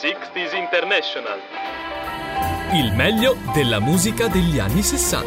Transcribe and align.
60s 0.00 0.54
International. 0.56 1.38
Il 2.72 2.94
meglio 2.94 3.36
della 3.52 3.80
musica 3.80 4.28
degli 4.28 4.60
anni 4.60 4.80
60. 4.80 5.26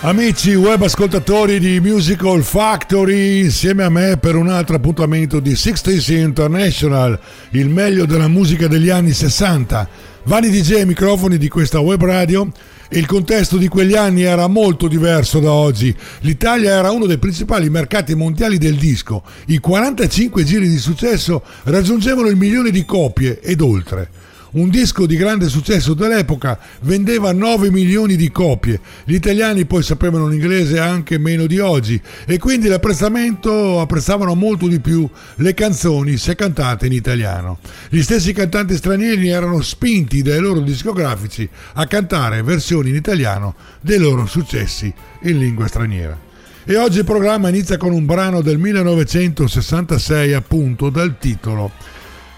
Amici 0.00 0.52
web 0.56 0.82
ascoltatori 0.82 1.60
di 1.60 1.78
Musical 1.78 2.42
Factory, 2.42 3.44
insieme 3.44 3.84
a 3.84 3.88
me 3.88 4.16
per 4.16 4.34
un 4.34 4.48
altro 4.48 4.74
appuntamento 4.74 5.38
di 5.38 5.52
60s 5.52 6.12
International, 6.12 7.16
il 7.50 7.68
meglio 7.68 8.04
della 8.04 8.26
musica 8.26 8.66
degli 8.66 8.90
anni 8.90 9.12
60. 9.12 9.88
Vani 10.26 10.48
DJ 10.48 10.76
ai 10.76 10.86
microfoni 10.86 11.36
di 11.36 11.48
questa 11.48 11.80
web 11.80 12.02
radio 12.02 12.50
il 12.90 13.04
contesto 13.06 13.58
di 13.58 13.68
quegli 13.68 13.94
anni 13.94 14.22
era 14.22 14.46
molto 14.46 14.88
diverso 14.88 15.38
da 15.38 15.52
oggi. 15.52 15.94
L'Italia 16.20 16.72
era 16.72 16.92
uno 16.92 17.06
dei 17.06 17.18
principali 17.18 17.68
mercati 17.68 18.14
mondiali 18.14 18.56
del 18.56 18.76
disco. 18.76 19.22
I 19.46 19.58
45 19.58 20.44
giri 20.44 20.68
di 20.68 20.78
successo 20.78 21.42
raggiungevano 21.64 22.28
il 22.28 22.36
milione 22.36 22.70
di 22.70 22.84
copie 22.84 23.40
ed 23.40 23.60
oltre. 23.60 24.23
Un 24.54 24.68
disco 24.68 25.04
di 25.04 25.16
grande 25.16 25.48
successo 25.48 25.94
dell'epoca 25.94 26.56
vendeva 26.82 27.32
9 27.32 27.72
milioni 27.72 28.14
di 28.14 28.30
copie. 28.30 28.78
Gli 29.04 29.14
italiani 29.14 29.64
poi 29.64 29.82
sapevano 29.82 30.28
l'inglese 30.28 30.78
anche 30.78 31.18
meno 31.18 31.46
di 31.46 31.58
oggi 31.58 32.00
e 32.24 32.38
quindi 32.38 32.68
l'apprezzamento 32.68 33.80
apprezzavano 33.80 34.36
molto 34.36 34.68
di 34.68 34.78
più 34.78 35.10
le 35.36 35.54
canzoni 35.54 36.16
se 36.18 36.36
cantate 36.36 36.86
in 36.86 36.92
italiano. 36.92 37.58
Gli 37.88 38.00
stessi 38.00 38.32
cantanti 38.32 38.76
stranieri 38.76 39.28
erano 39.28 39.60
spinti 39.60 40.22
dai 40.22 40.38
loro 40.38 40.60
discografici 40.60 41.48
a 41.72 41.84
cantare 41.88 42.44
versioni 42.44 42.90
in 42.90 42.94
italiano 42.94 43.56
dei 43.80 43.98
loro 43.98 44.24
successi 44.24 44.92
in 45.22 45.36
lingua 45.36 45.66
straniera. 45.66 46.16
E 46.64 46.76
oggi 46.76 46.98
il 46.98 47.04
programma 47.04 47.48
inizia 47.48 47.76
con 47.76 47.92
un 47.92 48.06
brano 48.06 48.40
del 48.40 48.58
1966 48.58 50.32
appunto 50.32 50.90
dal 50.90 51.18
titolo 51.18 51.72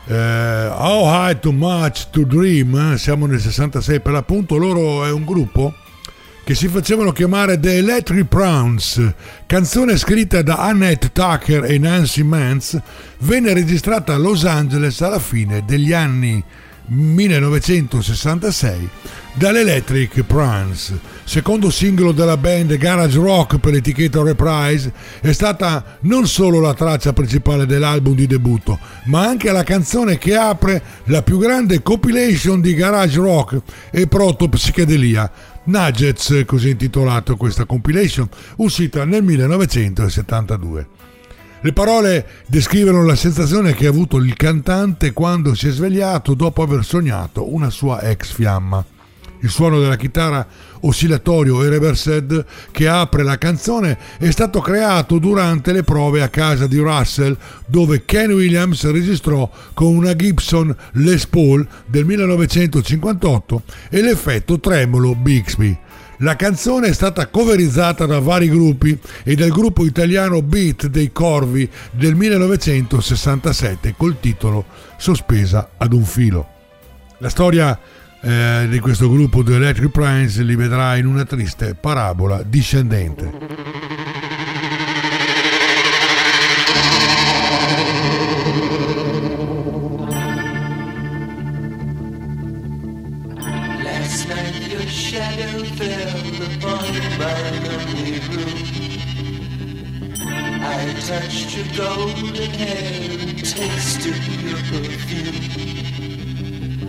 eh, 0.07 0.15
How 0.15 1.07
High 1.07 1.41
Too 1.41 1.53
Much 1.53 2.11
to 2.11 2.25
Dream, 2.25 2.93
eh, 2.93 2.99
siamo 2.99 3.27
nel 3.27 3.41
66 3.41 4.01
per 4.01 4.13
l'appunto, 4.13 4.57
loro 4.57 5.05
è 5.05 5.11
un 5.11 5.25
gruppo 5.25 5.75
che 6.45 6.55
si 6.55 6.69
facevano 6.69 7.11
chiamare 7.11 7.59
The 7.59 7.79
Electric 7.79 8.29
Browns, 8.29 9.03
canzone 9.47 9.97
scritta 9.97 10.43
da 10.43 10.59
Annette 10.59 11.11
Tucker 11.11 11.65
e 11.65 11.77
Nancy 11.77 12.23
Mance, 12.23 12.81
venne 13.19 13.53
registrata 13.53 14.15
a 14.15 14.17
Los 14.17 14.45
Angeles 14.45 15.01
alla 15.01 15.19
fine 15.19 15.65
degli 15.67 15.93
anni 15.93 16.41
1966 16.87 18.89
dall'Electric 19.37 20.23
Prince, 20.23 20.99
secondo 21.25 21.71
singolo 21.71 22.13
della 22.13 22.39
band 22.39 22.75
Garage 22.77 23.19
Rock 23.19 23.59
per 23.59 23.75
l'etichetta 23.75 24.23
Reprise, 24.23 24.91
è 25.21 25.33
stata 25.33 25.99
non 26.01 26.27
solo 26.27 26.59
la 26.59 26.73
traccia 26.73 27.13
principale 27.13 27.67
dell'album 27.67 28.15
di 28.15 28.27
debutto, 28.27 28.79
ma 29.05 29.27
anche 29.27 29.53
la 29.53 29.63
canzone 29.63 30.17
che 30.17 30.35
apre 30.35 30.83
la 31.05 31.23
più 31.23 31.39
grande 31.39 31.83
compilation 31.83 32.63
di 32.63 32.75
garage 32.75 33.19
rock 33.19 33.61
e 33.91 34.07
proto 34.07 34.49
psichedelia, 34.49 35.31
Nuggets, 35.65 36.43
così 36.47 36.71
intitolato 36.71 37.37
questa 37.37 37.67
compilation, 37.67 38.27
uscita 38.57 39.05
nel 39.05 39.23
1972. 39.23 40.87
Le 41.61 41.73
parole 41.73 42.27
descrivono 42.47 43.05
la 43.05 43.17
sensazione 43.17 43.75
che 43.75 43.87
ha 43.87 43.91
avuto 43.91 44.17
il 44.17 44.35
cantante 44.35 45.13
quando 45.13 45.55
si 45.55 45.69
è 45.69 45.71
svegliato 45.71 46.33
dopo 46.33 46.63
aver 46.63 46.85
sognato 46.85 47.53
una 47.53 47.69
sua 47.69 48.01
ex 48.03 48.33
fiamma. 48.33 48.85
Il 49.41 49.51
suono 49.51 49.79
della 49.79 49.97
chitarra 49.97 50.47
oscillatorio 50.81 51.63
e 51.63 51.69
reversed 51.69 52.45
che 52.71 52.89
apre 52.89 53.23
la 53.23 53.39
canzone 53.39 53.99
è 54.19 54.31
stato 54.31 54.61
creato 54.61 55.19
durante 55.19 55.73
le 55.73 55.83
prove 55.83 56.23
a 56.23 56.29
casa 56.29 56.67
di 56.67 56.79
Russell 56.79 57.37
dove 57.67 58.05
Ken 58.05 58.33
Williams 58.33 58.91
registrò 58.91 59.51
con 59.75 59.95
una 59.95 60.15
Gibson 60.15 60.75
Les 60.93 61.27
Paul 61.27 61.67
del 61.87 62.05
1958 62.05 63.63
e 63.91 64.03
l'effetto 64.03 64.59
tremolo 64.59 65.15
Bixby. 65.15 65.79
La 66.21 66.35
canzone 66.35 66.89
è 66.89 66.93
stata 66.95 67.27
coverizzata 67.27 68.07
da 68.07 68.21
vari 68.21 68.49
gruppi 68.49 68.99
e 69.23 69.35
dal 69.35 69.51
gruppo 69.51 69.85
italiano 69.85 70.41
Beat 70.41 70.87
dei 70.87 71.13
Corvi 71.13 71.69
del 71.91 72.15
1967 72.15 73.95
col 73.99 74.19
titolo 74.19 74.65
Sospesa 74.97 75.73
ad 75.77 75.93
un 75.93 76.05
filo. 76.05 76.49
La 77.19 77.29
storia 77.29 77.79
eh, 78.21 78.67
di 78.69 78.79
questo 78.81 79.09
gruppo 79.09 79.43
The 79.43 79.55
Electric 79.55 79.91
Prince 79.91 80.43
li 80.43 80.57
vedrà 80.57 80.97
in 80.97 81.07
una 81.07 81.25
triste 81.25 81.75
parabola 81.75 82.43
discendente. 82.43 83.77
touched 101.07 101.57
your 101.57 101.67
golden 101.77 102.35
hair 102.35 103.21
and 103.21 103.39
tasted 103.39 104.17
your 104.43 104.57
perfume. 104.57 106.26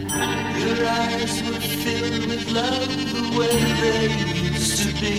Your 0.10 0.86
eyes 0.88 1.42
were 1.44 1.60
filled 1.84 2.28
with 2.28 2.52
love 2.52 2.88
the 3.14 3.24
way 3.38 3.58
they 3.82 4.04
used 4.44 4.78
to 4.84 4.90
be. 5.02 5.18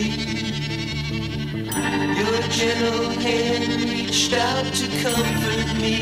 Your 2.21 2.41
gentle 2.49 3.11
hand 3.21 3.91
reached 3.91 4.33
out 4.33 4.67
to 4.75 4.87
comfort 5.03 5.81
me. 5.81 5.97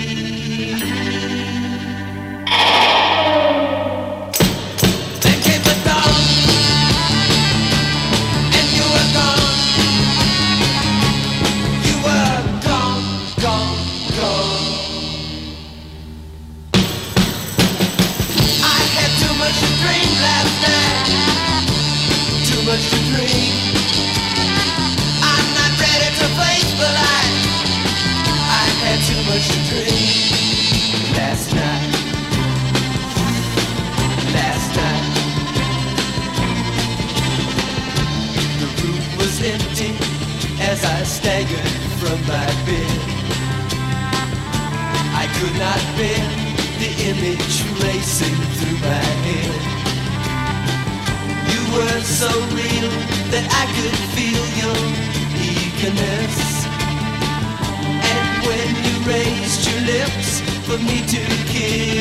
need 60.86 61.08
to 61.08 61.26
keep. 61.46 61.95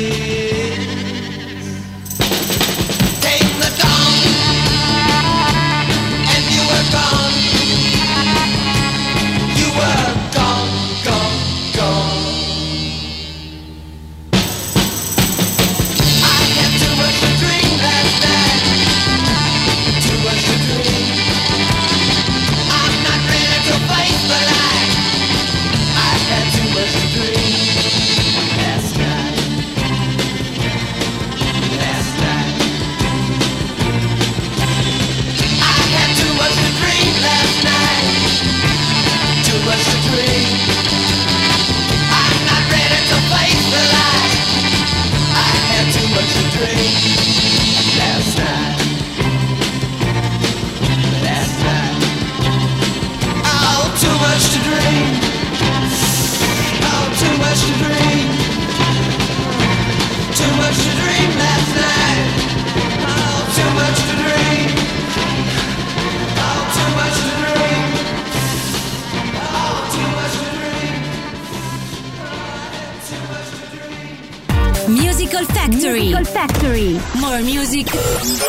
Factory. 76.33 76.99
More 77.19 77.41
music, 77.41 77.87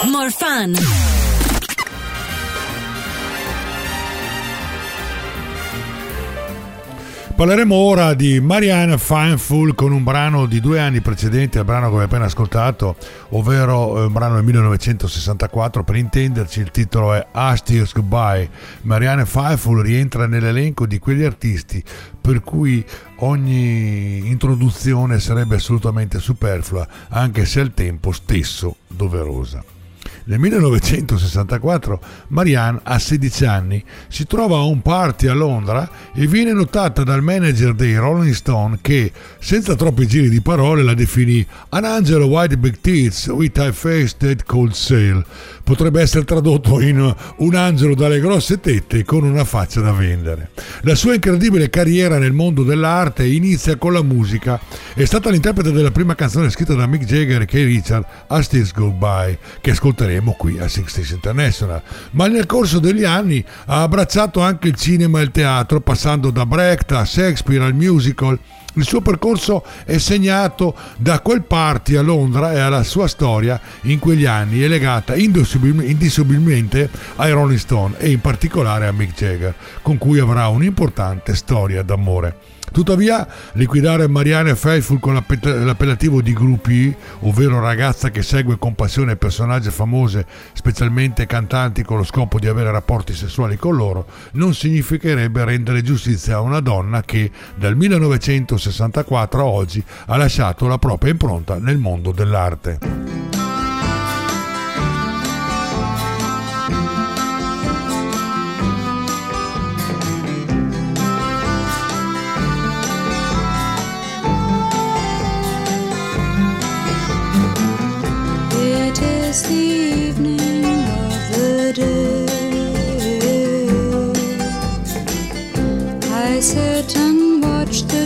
more 0.07 0.31
fun. 0.31 0.75
Parleremo 7.37 7.75
ora 7.75 8.15
di 8.15 8.41
Marianne 8.41 8.97
Faithfull 8.97 9.75
con 9.75 9.93
un 9.93 10.03
brano 10.03 10.47
di 10.47 10.59
due 10.59 10.81
anni 10.81 11.03
precedenti 11.03 11.59
al 11.59 11.67
brano 11.67 11.83
che 11.83 11.87
abbiamo 11.89 12.05
appena 12.05 12.25
ascoltato, 12.25 12.97
ovvero 13.31 13.99
eh, 13.99 14.07
un 14.07 14.13
brano 14.15 14.37
del 14.37 14.45
1964. 14.45 15.85
Per 15.85 15.97
intenderci, 15.97 16.61
il 16.61 16.71
titolo 16.71 17.13
è 17.13 17.27
Ashtier's 17.33 17.93
Goodbye. 17.93 18.49
Marianne 18.83 19.27
Faithfull 19.27 19.83
rientra 19.83 20.27
nell'elenco 20.27 20.87
di 20.87 20.99
quegli 20.99 21.25
artisti 21.25 21.85
per 22.19 22.41
cui 22.41 22.83
ogni 23.17 24.27
introduzione 24.29 25.21
sarebbe 25.21 25.57
assolutamente 25.57 26.19
superflua, 26.19 26.89
anche 27.11 27.45
se 27.45 27.61
al 27.61 27.75
tempo 27.75 28.13
stesso 28.13 28.77
doverosa. 28.89 29.76
Nel 30.29 30.41
1964 30.41 32.01
Marianne 32.29 32.81
ha 32.83 32.99
16 32.99 33.45
anni, 33.45 33.85
si 34.09 34.27
trova 34.27 34.57
a 34.57 34.65
un 34.65 34.83
party 34.83 35.29
a 35.29 35.35
Londra 35.35 35.89
e 36.13 36.27
viene 36.27 36.53
notata 36.53 37.05
dal 37.05 37.23
manager 37.23 37.75
dei 37.75 37.95
Rolling 37.95 38.35
Stone 38.35 38.79
che, 38.81 39.13
senza 39.39 39.77
troppi 39.77 40.05
giri 40.09 40.29
di 40.29 40.41
parole, 40.41 40.83
la 40.83 40.95
definì 40.95 41.47
An 41.69 41.85
angel 41.85 42.23
white 42.23 42.57
big 42.57 42.81
teeth 42.81 43.29
with 43.29 43.57
a 43.59 43.71
face 43.71 44.17
that 44.17 44.43
cold 44.45 44.73
sail. 44.73 45.25
Potrebbe 45.67 46.01
essere 46.01 46.25
tradotto 46.25 46.81
in 46.81 47.13
un 47.39 47.55
angelo 47.57 47.97
dalle 47.97 48.21
grosse 48.21 48.61
tette 48.61 49.05
con 49.05 49.25
una 49.25 49.45
faccia 49.45 49.81
da 49.81 49.91
vendere. 49.91 50.51
La 50.83 50.95
sua 50.95 51.15
incredibile 51.15 51.69
carriera 51.71 52.19
nel 52.19 52.33
mondo 52.33 52.63
dell'arte 52.63 53.27
inizia 53.27 53.75
con 53.75 53.93
la 53.93 54.05
musica. 54.05 54.61
È 54.95 55.05
stata 55.05 55.29
l'interprete 55.29 55.73
della 55.73 55.91
prima 55.91 56.15
canzone 56.15 56.51
scritta 56.51 56.75
da 56.75 56.87
Mick 56.87 57.05
Jagger 57.05 57.43
e 57.43 57.47
Kay 57.47 57.65
Richard, 57.65 58.05
A 58.29 58.41
Still 58.43 58.71
Goodbye, 58.73 59.41
che 59.61 59.73
ascolteremo 59.73 60.37
qui 60.39 60.57
a 60.61 60.69
Sixties 60.69 61.11
International. 61.11 61.83
Ma 62.13 62.29
nel 62.29 62.47
corso 62.47 62.79
degli 62.79 63.03
anni 63.03 63.45
ha 63.65 63.83
abbracciato 63.83 64.39
anche 64.39 64.69
il 64.69 64.77
cinema 64.77 65.19
e 65.19 65.25
il 65.25 65.33
teatro, 65.33 65.81
passando 65.81 66.31
da 66.31 66.47
Brecht 66.47 66.93
a 66.93 67.05
Shakespeare 67.05 67.65
al 67.65 67.75
musical. 67.75 68.39
Il 68.77 68.85
suo 68.85 69.01
percorso 69.01 69.65
è 69.87 69.97
segnato 69.97 70.75
da 70.99 71.21
quel 71.21 71.45
party 71.45 71.97
a 71.97 72.03
Londra 72.03 72.53
e 72.53 72.59
alla 72.59 72.83
sua 72.83 73.09
storia 73.09 73.59
in 73.83 73.99
quegli 73.99 74.27
anni 74.27 74.61
è 74.61 74.69
legata 74.69 75.15
indissolubilmente 75.17 76.91
ai 77.17 77.33
Rolling 77.33 77.59
Stone 77.59 77.95
e 77.97 78.11
in 78.11 78.21
particolare 78.21 78.87
a 78.87 78.93
Mick 78.93 79.17
Jagger, 79.17 79.55
con 79.81 79.97
cui 79.97 80.19
avrà 80.19 80.49
un'importante 80.49 81.35
storia 81.35 81.83
d'amore. 81.83 82.56
Tuttavia, 82.73 83.27
liquidare 83.53 84.07
Marianne 84.07 84.55
Faithful 84.55 85.01
con 85.01 85.15
l'appellativo 85.15 86.21
di 86.21 86.33
gruppi, 86.33 86.95
ovvero 87.21 87.61
ragazza 87.61 88.11
che 88.11 88.23
segue 88.23 88.59
con 88.59 88.75
passione 88.75 89.17
personaggi 89.17 89.71
famose, 89.71 90.27
specialmente 90.53 91.27
cantanti 91.27 91.83
con 91.83 91.97
lo 91.97 92.05
scopo 92.05 92.39
di 92.39 92.49
avere 92.49 92.71
rapporti 92.71 93.15
sessuali 93.15 93.57
con 93.57 93.77
loro, 93.77 94.07
non 94.33 94.55
significherebbe 94.55 95.45
rendere 95.45 95.83
giustizia 95.83 96.37
a 96.37 96.41
una 96.41 96.61
donna 96.61 97.03
che 97.03 97.31
dal 97.55 97.77
1964 97.77 99.41
a 99.41 99.45
oggi 99.45 99.83
ha 100.07 100.17
lasciato 100.17 100.67
la 100.67 100.79
propria 100.79 101.13
impronta 101.13 101.59
nel 101.59 101.79
mondo 101.79 102.13
dell'arte. 102.13 103.46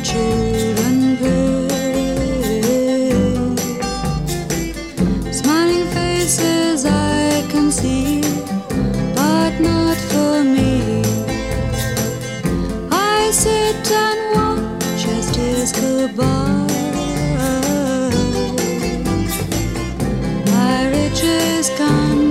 children 0.03 1.17
play. 1.19 1.69
Smiling 5.31 5.87
faces 5.89 6.87
I 6.87 7.45
can 7.51 7.71
see, 7.71 8.23
but 9.15 9.61
not 9.61 9.97
for 10.11 10.43
me. 10.45 11.03
I 12.91 13.31
sit 13.33 13.91
and 13.93 14.21
watch 14.35 15.07
as 15.09 15.73
by. 16.17 16.67
My 20.47 20.89
riches 20.89 21.71
gone. 21.79 22.30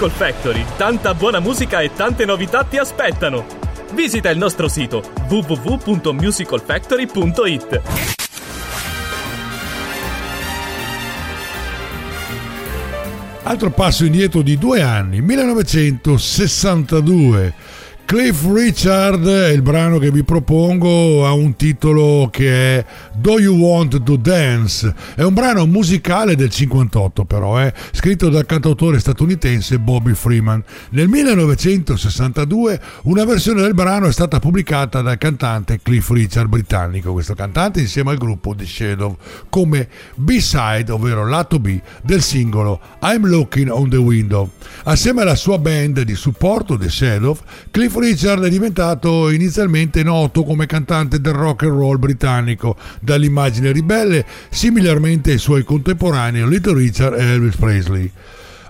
Musical 0.00 0.32
Factory, 0.32 0.64
tanta 0.78 1.12
buona 1.12 1.40
musica 1.40 1.82
e 1.82 1.92
tante 1.92 2.24
novità 2.24 2.64
ti 2.64 2.78
aspettano. 2.78 3.44
Visita 3.92 4.30
il 4.30 4.38
nostro 4.38 4.66
sito 4.66 5.02
www.musicalfactory.it. 5.28 7.82
Altro 13.42 13.70
passo 13.72 14.06
indietro 14.06 14.40
di 14.40 14.56
due 14.56 14.80
anni, 14.80 15.20
1962. 15.20 17.52
Cliff 18.10 18.44
Richard, 18.52 19.24
il 19.24 19.62
brano 19.62 19.98
che 19.98 20.10
vi 20.10 20.24
propongo, 20.24 21.24
ha 21.24 21.32
un 21.32 21.54
titolo 21.54 22.28
che 22.28 22.78
è 22.78 22.84
Do 23.14 23.38
You 23.38 23.56
Want 23.56 24.02
to 24.02 24.16
Dance? 24.16 24.92
È 25.14 25.22
un 25.22 25.32
brano 25.32 25.64
musicale 25.66 26.34
del 26.34 26.50
58 26.50 27.24
però, 27.24 27.60
eh, 27.60 27.72
scritto 27.92 28.28
dal 28.28 28.46
cantautore 28.46 28.98
statunitense 28.98 29.78
Bobby 29.78 30.14
Freeman. 30.14 30.60
Nel 30.90 31.06
1962 31.06 32.80
una 33.02 33.24
versione 33.24 33.62
del 33.62 33.74
brano 33.74 34.08
è 34.08 34.12
stata 34.12 34.40
pubblicata 34.40 35.02
dal 35.02 35.16
cantante 35.16 35.78
Cliff 35.80 36.10
Richard 36.10 36.48
britannico, 36.48 37.12
questo 37.12 37.34
cantante 37.34 37.78
insieme 37.78 38.10
al 38.10 38.18
gruppo 38.18 38.56
The 38.56 38.66
Shadow, 38.66 39.16
come 39.48 39.88
B-side, 40.16 40.90
ovvero 40.90 41.28
lato 41.28 41.60
B 41.60 41.80
del 42.02 42.22
singolo 42.22 42.80
I'm 43.02 43.24
Looking 43.24 43.70
on 43.70 43.88
the 43.88 43.98
Window. 43.98 44.50
Assieme 44.82 45.22
alla 45.22 45.36
sua 45.36 45.58
band 45.58 46.00
di 46.00 46.16
supporto 46.16 46.76
The 46.76 46.88
Shadow, 46.88 47.38
Cliff 47.70 47.98
Richard 48.00 48.44
è 48.44 48.48
diventato 48.48 49.30
inizialmente 49.30 50.02
noto 50.02 50.42
come 50.42 50.66
cantante 50.66 51.20
del 51.20 51.34
rock 51.34 51.64
and 51.64 51.72
roll 51.72 51.98
britannico 51.98 52.76
dall'immagine 53.00 53.72
ribelle, 53.72 54.24
similarmente 54.48 55.32
ai 55.32 55.38
suoi 55.38 55.62
contemporanei 55.62 56.48
Little 56.48 56.74
Richard 56.74 57.18
e 57.18 57.22
Elvis 57.22 57.56
Presley. 57.56 58.10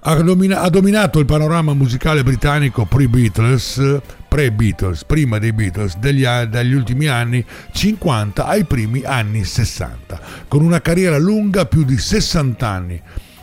Ha, 0.02 0.14
domina- 0.16 0.60
ha 0.60 0.68
dominato 0.68 1.18
il 1.18 1.26
panorama 1.26 1.72
musicale 1.74 2.22
britannico 2.22 2.84
pre-Beatles, 2.84 4.00
pre-Beatles, 4.28 5.04
prima 5.04 5.38
dei 5.38 5.52
Beatles, 5.52 5.96
degli, 5.96 6.24
dagli 6.24 6.72
ultimi 6.72 7.06
anni 7.06 7.44
50 7.72 8.46
ai 8.46 8.64
primi 8.64 9.02
anni 9.04 9.44
60, 9.44 10.20
con 10.48 10.62
una 10.62 10.80
carriera 10.80 11.18
lunga 11.18 11.66
più 11.66 11.84
di 11.84 11.96
60 11.96 12.68
anni 12.68 13.02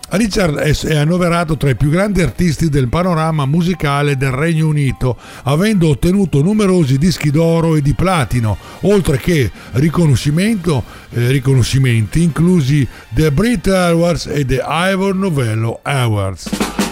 Richard 0.09 0.57
è 0.57 0.95
annoverato 0.95 1.57
tra 1.57 1.69
i 1.69 1.75
più 1.75 1.89
grandi 1.89 2.21
artisti 2.21 2.69
del 2.69 2.87
panorama 2.87 3.45
musicale 3.45 4.15
del 4.15 4.31
Regno 4.31 4.67
Unito, 4.67 5.17
avendo 5.43 5.89
ottenuto 5.89 6.41
numerosi 6.41 6.97
dischi 6.97 7.29
d'oro 7.29 7.75
e 7.75 7.81
di 7.81 7.93
platino, 7.93 8.57
oltre 8.81 9.17
che 9.17 9.39
eh, 9.39 9.51
riconoscimenti 9.73 12.23
inclusi 12.23 12.87
The 13.09 13.31
Brit 13.31 13.67
Awards 13.67 14.27
e 14.27 14.45
The 14.45 14.63
Ivor 14.65 15.13
Novello 15.13 15.79
Awards. 15.83 16.86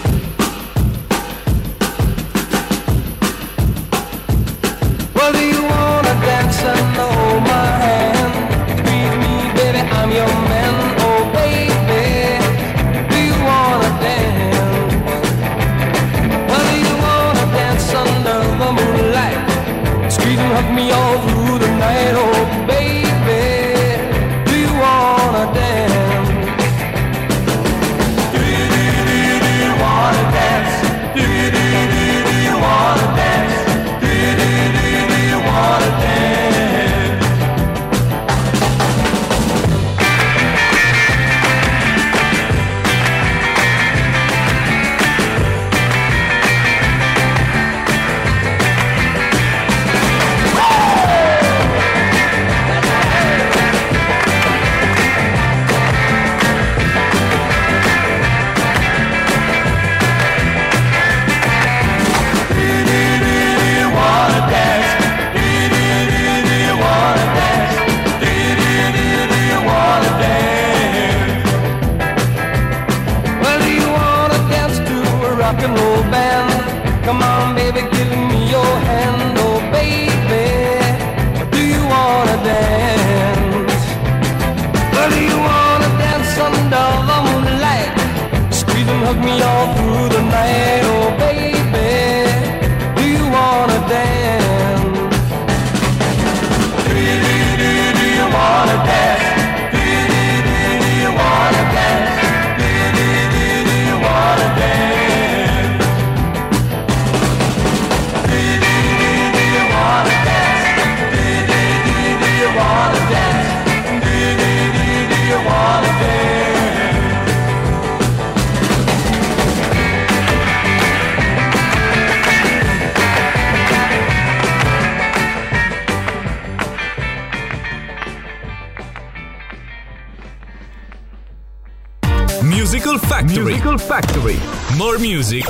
Factory. 133.46 134.36
More 134.76 134.98
music, 134.98 135.44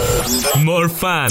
more 0.62 0.86
fun. 0.86 1.28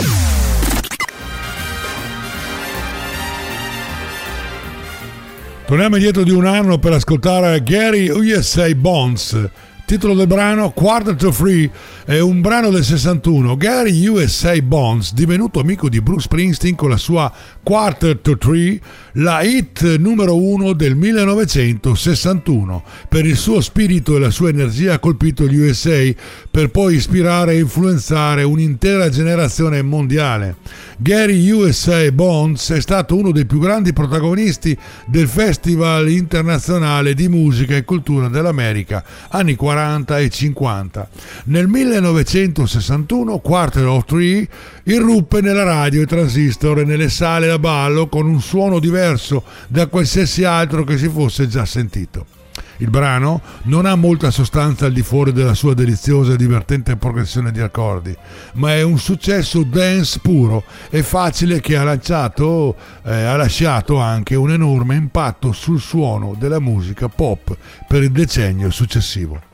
Torniamo 5.68 5.96
indietro 5.98 6.24
di 6.24 6.32
un 6.32 6.46
anno 6.48 6.80
per 6.80 6.94
ascoltare 6.94 7.62
Gary 7.62 8.10
USA 8.10 8.74
Bonds. 8.74 9.48
Titolo 9.86 10.16
del 10.16 10.26
brano 10.26 10.72
Quarter 10.72 11.14
to 11.14 11.32
Free 11.32 11.70
è 12.06 12.18
un 12.18 12.42
brano 12.42 12.72
del 12.72 12.84
61. 12.84 13.56
Gary 13.56 14.08
USA 14.08 14.60
Bonds, 14.60 15.14
divenuto 15.14 15.60
amico 15.60 15.90
di 15.90 16.02
Bruce 16.02 16.24
Springsteen 16.24 16.74
con 16.74 16.90
la 16.90 16.98
sua 16.98 17.32
Quarter 17.62 18.18
to 18.18 18.36
Three, 18.36 18.82
la 19.14 19.44
hit 19.44 19.98
numero 19.98 20.42
uno 20.42 20.74
del 20.74 20.96
1961. 20.96 22.84
Per 23.08 23.28
il 23.28 23.38
suo 23.38 23.62
spirito 23.62 24.16
e 24.16 24.20
la 24.20 24.32
sua 24.32 24.50
energia 24.50 24.96
ha 24.96 25.00
colpito 25.00 25.46
gli 25.46 25.58
USA 25.58 26.12
per 26.50 26.72
poi 26.72 26.96
ispirare 26.96 27.54
e 27.54 27.60
influenzare 27.60 28.42
un'intera 28.42 29.10
generazione 29.10 29.84
mondiale. 29.84 30.56
Gary 30.98 31.50
USA 31.50 32.10
Bonds 32.10 32.72
è 32.72 32.80
stato 32.80 33.18
uno 33.18 33.32
dei 33.32 33.46
più 33.46 33.60
grandi 33.60 33.92
protagonisti 33.92 34.78
del 35.06 35.28
Festival 35.28 36.10
internazionale 36.10 37.14
di 37.14 37.28
musica 37.28 37.76
e 37.76 37.84
cultura 37.84 38.30
dell'America 38.30 39.04
anni 39.30 39.56
40 39.56 40.20
e 40.20 40.30
50. 40.30 41.10
Nel 41.46 41.68
1961 41.68 43.40
Quarter 43.40 43.86
of 43.88 44.06
Three 44.06 44.48
irruppe 44.84 45.42
nella 45.42 45.64
radio 45.64 46.02
e 46.02 46.06
transistor 46.06 46.80
e 46.80 46.86
nelle 46.86 47.10
sale 47.10 47.48
da 47.48 47.60
ballo 47.60 48.08
con 48.08 48.26
un 48.26 48.40
suono 48.40 48.80
diverso 48.80 49.44
da 49.68 49.88
qualsiasi 49.88 50.46
altro 50.46 50.86
che 50.86 50.98
si 50.98 51.10
fosse 51.10 51.50
già 51.50 51.66
sentito. 51.66 52.35
Il 52.78 52.90
brano 52.90 53.42
non 53.64 53.86
ha 53.86 53.96
molta 53.96 54.32
sostanza 54.32 54.86
al 54.86 54.94
di 54.94 55.02
fuori 55.02 55.32
della 55.32 55.54
sua 55.54 55.74
deliziosa 55.74 56.34
e 56.34 56.38
divertente 56.38 56.96
progressione 56.98 57.52
di 57.52 57.62
accordi, 57.62 58.16
ma 58.54 58.74
è 58.74 58.82
un 58.82 58.98
successo 58.98 59.64
dance 59.64 60.20
puro 60.22 60.64
e 60.90 61.04
facile 61.04 61.62
che 61.62 61.78
ha, 61.78 61.84
lanciato, 61.84 62.76
eh, 63.04 63.14
ha 63.14 63.36
lasciato 63.36 63.98
anche 63.98 64.36
un 64.36 64.52
enorme 64.52 64.96
impatto 64.96 65.52
sul 65.52 65.80
suono 65.80 66.36
della 66.38 66.60
musica 66.60 67.08
pop 67.08 67.56
per 67.88 68.04
il 68.04 68.12
decennio 68.12 68.70
successivo. 68.72 69.54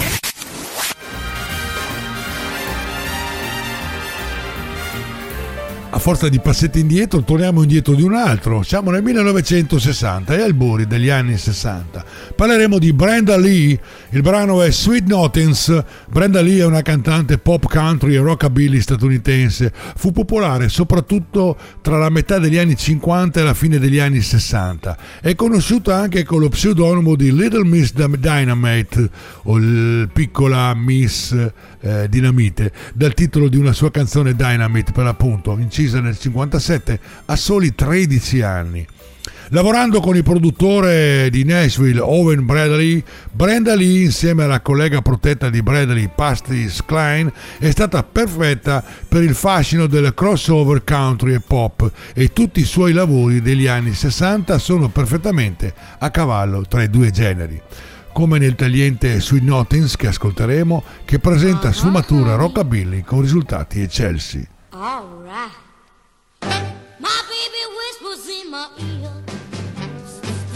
forza 6.01 6.29
di 6.29 6.39
passetti 6.39 6.79
indietro, 6.79 7.21
torniamo 7.21 7.61
indietro 7.61 7.93
di 7.93 8.01
un 8.01 8.15
altro. 8.15 8.63
Siamo 8.63 8.89
nel 8.89 9.03
1960 9.03 10.35
e 10.35 10.41
albori 10.41 10.87
degli 10.87 11.09
anni 11.09 11.37
60. 11.37 12.03
Parleremo 12.35 12.79
di 12.79 12.91
Brenda 12.91 13.37
Lee, 13.37 13.79
il 14.09 14.21
brano 14.23 14.63
è 14.63 14.71
Sweet 14.71 15.07
Nothings. 15.07 15.83
Brenda 16.09 16.41
Lee 16.41 16.61
è 16.61 16.65
una 16.65 16.81
cantante 16.81 17.37
pop 17.37 17.67
country 17.67 18.15
e 18.15 18.17
rockabilly 18.17 18.81
statunitense. 18.81 19.71
Fu 19.95 20.11
popolare 20.11 20.69
soprattutto 20.69 21.55
tra 21.81 21.99
la 21.99 22.09
metà 22.09 22.39
degli 22.39 22.57
anni 22.57 22.75
50 22.75 23.39
e 23.39 23.43
la 23.43 23.53
fine 23.53 23.77
degli 23.77 23.99
anni 23.99 24.21
60. 24.21 24.97
È 25.21 25.35
conosciuta 25.35 25.97
anche 25.97 26.23
con 26.23 26.39
lo 26.39 26.49
pseudonimo 26.49 27.15
di 27.15 27.31
Little 27.31 27.65
Miss 27.65 27.93
Dynamite 27.93 29.07
o 29.43 29.59
piccola 30.11 30.73
Miss 30.73 31.51
eh, 31.81 32.07
Dinamite, 32.09 32.71
dal 32.93 33.13
titolo 33.13 33.49
di 33.49 33.57
una 33.57 33.73
sua 33.73 33.91
canzone 33.91 34.35
Dynamite 34.35 34.91
per 34.91 35.03
l'appunto, 35.03 35.57
incisa 35.57 35.99
nel 35.99 36.17
57 36.17 36.99
a 37.25 37.35
soli 37.35 37.75
13 37.75 38.41
anni. 38.41 38.87
Lavorando 39.53 39.99
con 39.99 40.15
il 40.15 40.23
produttore 40.23 41.29
di 41.29 41.43
Nashville 41.43 41.99
Owen 41.99 42.45
Bradley, 42.45 43.03
Brenda 43.29 43.75
Lee 43.75 44.05
insieme 44.05 44.43
alla 44.43 44.61
collega 44.61 45.01
protetta 45.01 45.49
di 45.49 45.61
Bradley 45.61 46.09
Pastis 46.13 46.81
Klein 46.85 47.29
è 47.59 47.69
stata 47.69 48.01
perfetta 48.01 48.81
per 49.09 49.23
il 49.23 49.35
fascino 49.35 49.87
del 49.87 50.13
crossover 50.13 50.85
country 50.85 51.33
e 51.33 51.41
pop 51.41 51.91
e 52.13 52.31
tutti 52.31 52.61
i 52.61 52.65
suoi 52.65 52.93
lavori 52.93 53.41
degli 53.41 53.67
anni 53.67 53.93
60 53.93 54.57
sono 54.57 54.87
perfettamente 54.87 55.73
a 55.99 56.09
cavallo 56.11 56.61
tra 56.61 56.81
i 56.81 56.89
due 56.89 57.11
generi 57.11 57.61
come 58.11 58.37
nel 58.37 58.55
tagliente 58.55 59.19
Sweet 59.19 59.43
Nothings 59.43 59.95
che 59.95 60.07
ascolteremo, 60.07 60.83
che 61.05 61.19
presenta 61.19 61.67
uh-huh. 61.67 61.73
sfumatura 61.73 62.35
rockabilly 62.35 63.03
con 63.03 63.21
risultati 63.21 63.81
eccelsi. 63.81 64.47
All 64.69 65.05
right. 65.23 65.51
My 66.99 67.21
baby 67.27 67.63
whispers 67.77 68.27
in 68.27 68.49
my 68.49 68.67
ear. 68.77 69.11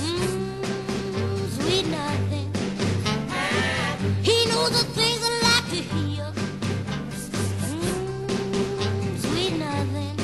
Mm, 0.01 0.49
sweet 1.59 1.85
nothing. 1.87 2.51
He 4.21 4.45
knows 4.49 4.71
the 4.71 4.85
things 4.93 5.21
I 5.21 5.29
like 5.41 5.69
to 5.69 5.81
hear. 5.95 6.31
Mm, 7.71 9.17
sweet 9.19 9.57
nothing. 9.57 10.15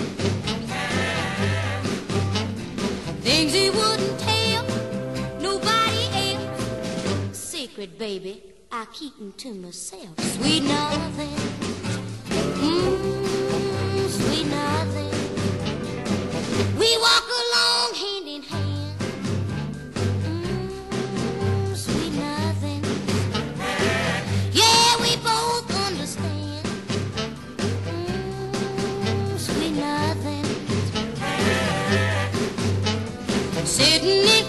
Things 3.22 3.54
he 3.54 3.70
wouldn't 3.70 3.91
secret, 7.82 7.98
baby, 7.98 8.44
I 8.72 8.86
keep 8.94 9.18
them 9.18 9.34
to 9.38 9.54
myself. 9.56 10.20
Sweet 10.20 10.64
nothing, 10.64 11.36
mmm, 12.60 14.08
sweet 14.08 14.48
nothing. 14.48 15.10
We 16.78 16.98
walk 16.98 17.26
along 17.42 17.94
hand 17.96 18.28
in 18.28 18.44
hand. 18.44 19.00
Mmm, 20.26 21.76
sweet 21.76 22.14
nothing. 22.14 22.84
Yeah, 24.54 24.98
we 25.02 25.16
both 25.18 25.72
understand. 25.88 26.66
Mmm, 27.98 29.38
sweet 29.40 29.74
nothing. 29.74 30.46
Sitting 33.66 34.28
in 34.38 34.46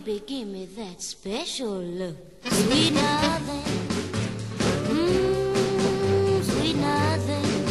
baby, 0.00 0.22
give 0.26 0.46
me 0.48 0.66
that 0.76 1.00
special 1.00 1.78
look. 1.78 2.16
Sweet 2.44 2.92
nothing. 2.92 3.62
Mmm, 4.88 6.42
sweet 6.42 6.76
nothing. 6.76 7.65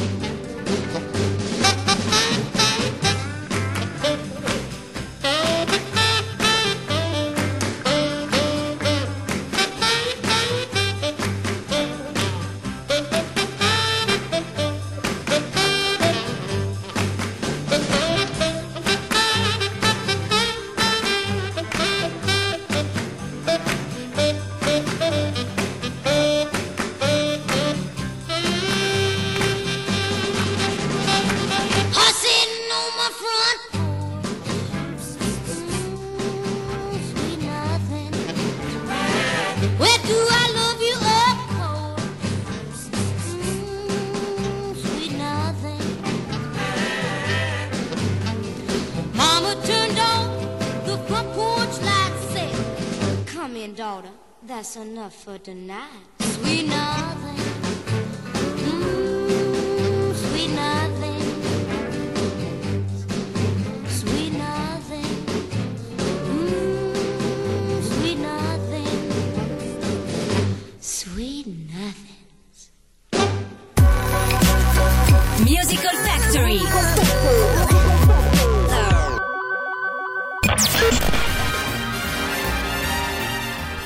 That's 54.65 54.78
enough 54.78 55.13
for 55.13 55.38
tonight. 55.38 56.14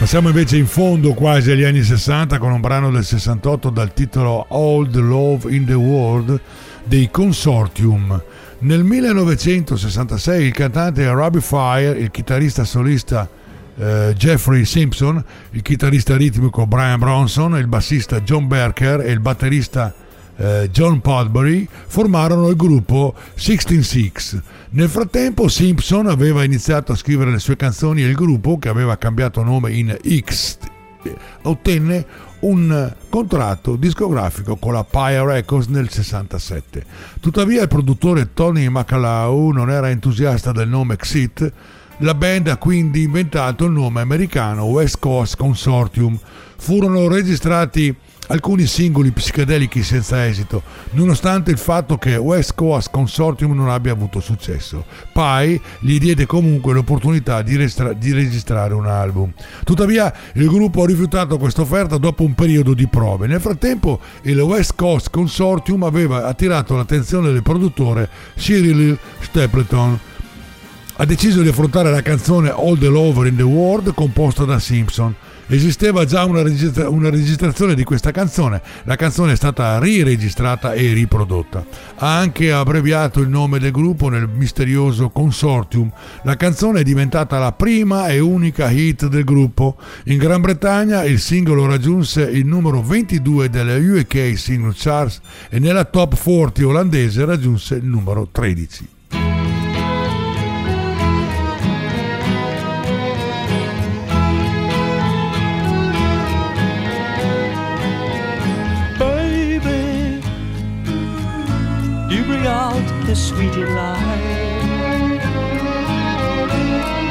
Passiamo 0.09 0.29
invece 0.29 0.57
in 0.57 0.65
fondo 0.65 1.13
quasi 1.13 1.51
agli 1.51 1.63
anni 1.63 1.83
60 1.83 2.39
con 2.39 2.51
un 2.51 2.59
brano 2.59 2.89
del 2.89 3.05
68 3.05 3.69
dal 3.69 3.93
titolo 3.93 4.47
All 4.49 4.89
the 4.89 5.01
Love 5.01 5.53
in 5.53 5.65
the 5.65 5.75
World 5.75 6.41
dei 6.83 7.11
Consortium. 7.11 8.19
Nel 8.61 8.83
1966 8.83 10.47
il 10.47 10.51
cantante 10.51 11.07
Robbie 11.11 11.41
Fire, 11.41 11.95
il 11.95 12.09
chitarrista 12.09 12.63
solista 12.63 13.29
eh, 13.77 14.15
Jeffrey 14.17 14.65
Simpson, 14.65 15.23
il 15.51 15.61
chitarrista 15.61 16.17
ritmico 16.17 16.65
Brian 16.65 16.97
Bronson, 16.97 17.55
il 17.59 17.67
bassista 17.67 18.19
John 18.21 18.47
Berker 18.47 19.01
e 19.01 19.11
il 19.11 19.19
batterista 19.19 19.93
eh, 20.39 20.69
John 20.71 21.01
Podbury 21.01 21.67
formarono 21.87 22.47
il 22.47 22.55
gruppo 22.55 23.13
166. 23.35 24.41
Nel 24.71 24.89
frattempo 24.89 25.47
Simpson 25.47 26.07
aveva 26.07 26.43
iniziato 26.43 26.93
a 26.93 26.95
scrivere 26.95 27.31
le 27.31 27.39
sue 27.39 27.57
canzoni 27.57 28.03
e 28.03 28.07
il 28.07 28.15
gruppo, 28.15 28.57
che 28.57 28.69
aveva 28.69 28.97
cambiato 28.97 29.43
nome 29.43 29.73
in 29.73 29.97
X, 30.23 30.57
ottenne 31.43 32.27
un 32.39 32.93
contratto 33.09 33.75
discografico 33.75 34.55
con 34.55 34.73
la 34.73 34.85
Pia 34.85 35.23
Records 35.25 35.67
nel 35.67 35.89
67. 35.89 36.85
Tuttavia 37.19 37.63
il 37.63 37.67
produttore 37.67 38.33
Tony 38.33 38.69
Macalau 38.69 39.49
non 39.49 39.69
era 39.69 39.89
entusiasta 39.89 40.53
del 40.53 40.69
nome 40.69 40.95
Xit, 40.95 41.51
la 42.01 42.13
band 42.13 42.47
ha 42.47 42.55
quindi 42.55 43.01
inventato 43.01 43.65
il 43.65 43.71
nome 43.71 43.99
americano 43.99 44.63
West 44.63 44.99
Coast 44.99 45.35
Consortium. 45.35 46.17
Furono 46.55 47.09
registrati 47.09 47.93
alcuni 48.29 48.65
singoli 48.65 49.11
psichedelici 49.11 49.83
senza 49.83 50.25
esito, 50.25 50.61
nonostante 50.91 51.51
il 51.51 51.57
fatto 51.57 51.97
che 51.97 52.15
West 52.15 52.55
Coast 52.55 52.89
Consortium 52.91 53.53
non 53.53 53.69
abbia 53.69 53.91
avuto 53.91 54.19
successo. 54.19 54.85
Pai 55.11 55.59
gli 55.79 55.97
diede 55.99 56.25
comunque 56.25 56.73
l'opportunità 56.73 57.41
di, 57.41 57.55
restra- 57.55 57.93
di 57.93 58.11
registrare 58.11 58.73
un 58.73 58.85
album. 58.85 59.31
Tuttavia 59.63 60.13
il 60.33 60.47
gruppo 60.47 60.83
ha 60.83 60.87
rifiutato 60.87 61.37
questa 61.37 61.61
offerta 61.61 61.97
dopo 61.97 62.23
un 62.23 62.33
periodo 62.35 62.73
di 62.73 62.87
prove. 62.87 63.27
Nel 63.27 63.41
frattempo 63.41 63.99
il 64.23 64.39
West 64.39 64.73
Coast 64.75 65.09
Consortium 65.09 65.83
aveva 65.83 66.25
attirato 66.25 66.75
l'attenzione 66.75 67.31
del 67.31 67.43
produttore 67.43 68.09
Cyril 68.35 68.97
Stapleton 69.21 69.99
ha 71.01 71.05
deciso 71.05 71.41
di 71.41 71.47
affrontare 71.47 71.91
la 71.91 72.01
canzone 72.01 72.49
All 72.49 72.77
the 72.77 72.89
Lover 72.89 73.25
in 73.27 73.37
the 73.37 73.43
World 73.43 73.93
composta 73.93 74.43
da 74.43 74.59
Simpson. 74.59 75.15
Esisteva 75.51 76.05
già 76.05 76.25
una, 76.25 76.43
registra- 76.43 76.89
una, 76.89 77.09
registrazione 77.09 77.73
di 77.73 77.83
questa 77.83 78.11
canzone, 78.11 78.61
la 78.83 78.95
canzone 78.95 79.31
è 79.31 79.35
stata 79.35 79.79
riregistrata 79.79 80.73
e 80.73 80.93
riprodotta. 80.93 81.65
Ha 81.95 82.17
anche 82.19 82.51
abbreviato 82.51 83.19
il 83.19 83.29
nome 83.29 83.57
del 83.57 83.71
gruppo 83.71 84.09
nel 84.09 84.29
misterioso 84.31 85.09
Consortium. 85.09 85.91
La 86.21 86.35
canzone 86.35 86.81
è 86.81 86.83
diventata 86.83 87.39
la 87.39 87.51
prima 87.51 88.09
e 88.09 88.19
unica 88.19 88.69
hit 88.69 89.07
del 89.07 89.23
gruppo. 89.23 89.77
In 90.03 90.19
Gran 90.19 90.41
Bretagna 90.41 91.03
il 91.03 91.19
singolo 91.19 91.65
raggiunse 91.65 92.21
il 92.21 92.45
numero 92.45 92.83
22 92.83 93.49
delle 93.49 93.77
UK 93.77 94.37
Single 94.37 94.75
Charts 94.75 95.19
e 95.49 95.57
nella 95.57 95.85
top 95.85 96.15
40 96.15 96.67
olandese 96.67 97.25
raggiunse 97.25 97.73
il 97.73 97.85
numero 97.85 98.27
13. 98.31 98.97
The 113.09 113.15
sweet 113.15 113.55
light. 113.55 114.61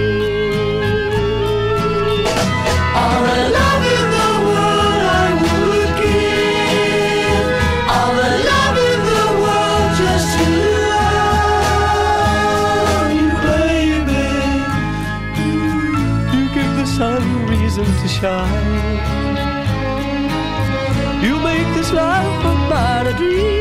All 3.01 3.21
the 3.29 3.39
love 3.59 3.85
in 3.97 4.07
the 4.19 4.31
world 4.49 5.03
I 5.23 5.27
would 5.43 5.93
give. 6.03 7.47
All 7.95 8.13
the 8.21 8.31
love 8.51 8.77
in 8.91 9.01
the 9.13 9.25
world 9.43 9.89
just 10.03 10.29
to 10.39 10.47
love 12.91 13.11
you, 13.19 13.31
baby. 13.47 14.27
You 16.35 16.43
give 16.57 16.73
the 16.81 16.87
sun 16.97 17.23
reason 17.47 17.87
to 18.01 18.09
shine. 18.09 19.14
A 23.21 23.54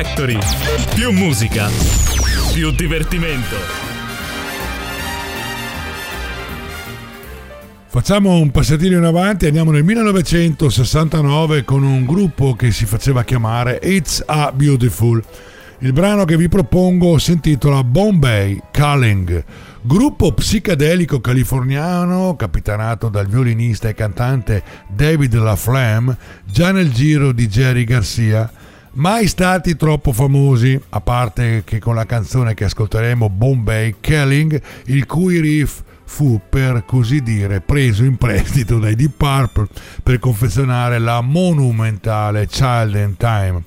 Factory. 0.00 0.38
Più 0.94 1.10
musica, 1.10 1.66
più 2.54 2.70
divertimento. 2.70 3.56
Facciamo 7.88 8.38
un 8.38 8.52
passettino 8.52 8.96
in 8.96 9.02
avanti, 9.02 9.46
andiamo 9.46 9.72
nel 9.72 9.82
1969 9.82 11.64
con 11.64 11.82
un 11.82 12.04
gruppo 12.04 12.54
che 12.54 12.70
si 12.70 12.86
faceva 12.86 13.24
chiamare 13.24 13.80
It's 13.82 14.22
a 14.24 14.52
Beautiful. 14.52 15.20
Il 15.78 15.92
brano 15.92 16.24
che 16.24 16.36
vi 16.36 16.48
propongo 16.48 17.18
si 17.18 17.32
intitola 17.32 17.82
Bombay 17.82 18.62
Calling, 18.70 19.44
gruppo 19.80 20.30
psichedelico 20.30 21.20
californiano 21.20 22.36
capitanato 22.36 23.08
dal 23.08 23.26
violinista 23.26 23.88
e 23.88 23.94
cantante 23.94 24.62
David 24.86 25.34
LaFlamme, 25.34 26.16
già 26.44 26.70
nel 26.70 26.92
giro 26.92 27.32
di 27.32 27.48
Jerry 27.48 27.82
Garcia 27.82 28.48
mai 28.92 29.26
stati 29.26 29.76
troppo 29.76 30.12
famosi, 30.12 30.80
a 30.90 31.00
parte 31.00 31.62
che 31.64 31.78
con 31.78 31.94
la 31.94 32.06
canzone 32.06 32.54
che 32.54 32.64
ascolteremo 32.64 33.28
Bombay 33.28 33.96
Kelling, 34.00 34.60
il 34.86 35.06
cui 35.06 35.40
riff 35.40 35.82
fu 36.04 36.40
per 36.48 36.84
così 36.86 37.22
dire 37.22 37.60
preso 37.60 38.02
in 38.02 38.16
prestito 38.16 38.78
dai 38.78 38.96
Deep 38.96 39.12
Purple 39.16 39.68
per 40.02 40.18
confezionare 40.18 40.98
la 40.98 41.20
monumentale 41.20 42.46
Child 42.46 42.94
in 42.94 43.16
Time. 43.16 43.62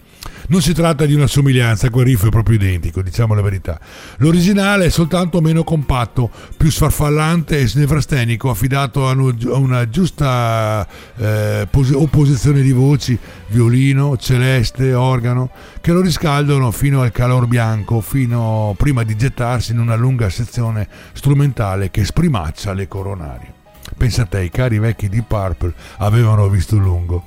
Non 0.48 0.62
si 0.62 0.74
tratta 0.74 1.06
di 1.06 1.14
una 1.14 1.28
somiglianza, 1.28 1.90
quel 1.90 2.06
riff 2.06 2.26
è 2.26 2.30
proprio 2.30 2.56
identico, 2.56 3.02
diciamo 3.02 3.34
la 3.34 3.42
verità. 3.42 3.80
L'originale 4.18 4.86
è 4.86 4.90
soltanto 4.90 5.42
meno 5.42 5.64
compatto, 5.64 6.30
più 6.58 6.70
sfarfallante 6.70 7.60
e 7.60 7.68
snevrastenico, 7.68 8.50
affidato 8.50 9.08
a 9.08 9.14
una 9.14 9.90
giusta 9.90 10.88
eh, 11.18 11.68
opposizione 11.94 12.62
di 12.62 12.72
voci, 12.72 13.18
violino, 13.48 14.18
celeste, 14.18 14.94
organo, 14.94 15.50
che 15.80 15.92
lo 15.92 16.02
riscaldano 16.02 16.72
fino 16.72 17.02
al 17.02 17.12
calor 17.12 17.48
bianco, 17.48 18.02
fino 18.02 18.76
prima 18.78 19.04
di 19.04 19.16
gettarsi 19.16 19.72
in 19.72 19.80
una 19.80 19.96
lunga 19.96 20.30
sezione 20.30 20.88
strumentale 21.14 21.92
che 21.92 22.04
sprimaccia 22.04 22.74
le 22.74 22.88
coronarie. 22.88 23.54
Pensa 23.98 24.24
a 24.24 24.26
te, 24.26 24.44
i 24.44 24.50
cari 24.50 24.80
vecchi 24.80 25.10
di 25.10 25.22
Purple 25.22 25.74
avevano 25.98 26.48
visto 26.50 26.76
lungo. 26.78 27.24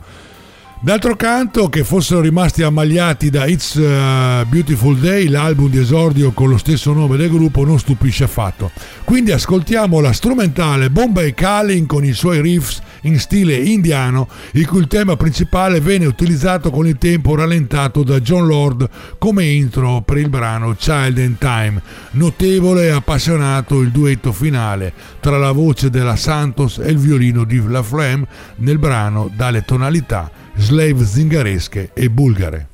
D'altro 0.84 1.16
canto, 1.16 1.70
che 1.70 1.82
fossero 1.82 2.20
rimasti 2.20 2.62
ammagliati 2.62 3.30
da 3.30 3.46
It's 3.46 3.76
a 3.76 4.44
Beautiful 4.44 4.98
Day, 4.98 5.28
l'album 5.28 5.70
di 5.70 5.78
esordio 5.78 6.32
con 6.32 6.50
lo 6.50 6.58
stesso 6.58 6.92
nome 6.92 7.16
del 7.16 7.30
gruppo, 7.30 7.64
non 7.64 7.78
stupisce 7.78 8.24
affatto. 8.24 8.70
Quindi 9.02 9.32
ascoltiamo 9.32 10.00
la 10.00 10.12
strumentale 10.12 10.90
Bombay 10.90 11.32
Calling 11.32 11.86
con 11.86 12.04
i 12.04 12.12
suoi 12.12 12.42
riffs 12.42 12.82
in 13.04 13.18
stile 13.18 13.56
indiano, 13.56 14.28
il 14.52 14.66
cui 14.66 14.86
tema 14.86 15.16
principale 15.16 15.80
venne 15.80 16.04
utilizzato 16.04 16.70
con 16.70 16.86
il 16.86 16.98
tempo 16.98 17.34
rallentato 17.34 18.02
da 18.02 18.20
John 18.20 18.46
Lord 18.46 18.86
come 19.16 19.46
intro 19.46 20.02
per 20.02 20.18
il 20.18 20.28
brano 20.28 20.74
Child 20.74 21.16
in 21.16 21.38
Time. 21.38 21.80
Notevole 22.10 22.88
e 22.88 22.90
appassionato 22.90 23.80
il 23.80 23.90
duetto 23.90 24.32
finale 24.32 24.92
tra 25.20 25.38
la 25.38 25.52
voce 25.52 25.88
della 25.88 26.16
Santos 26.16 26.76
e 26.76 26.90
il 26.90 26.98
violino 26.98 27.44
di 27.44 27.62
La 27.68 27.82
Flemme 27.82 28.26
nel 28.56 28.78
brano 28.78 29.30
dalle 29.34 29.64
tonalità 29.64 30.42
slave 30.56 31.04
zingaresche 31.04 31.90
e 31.94 32.08
bulgare. 32.08 32.73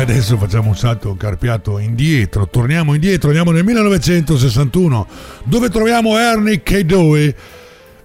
Adesso 0.00 0.38
facciamo 0.38 0.68
un 0.68 0.76
salto 0.76 1.14
carpiato 1.14 1.78
indietro, 1.78 2.48
torniamo 2.48 2.94
indietro, 2.94 3.28
andiamo 3.28 3.50
nel 3.50 3.64
1961 3.64 5.06
dove 5.44 5.68
troviamo 5.68 6.16
Ernie 6.16 6.62
K. 6.62 6.80
Dowie. 6.80 7.34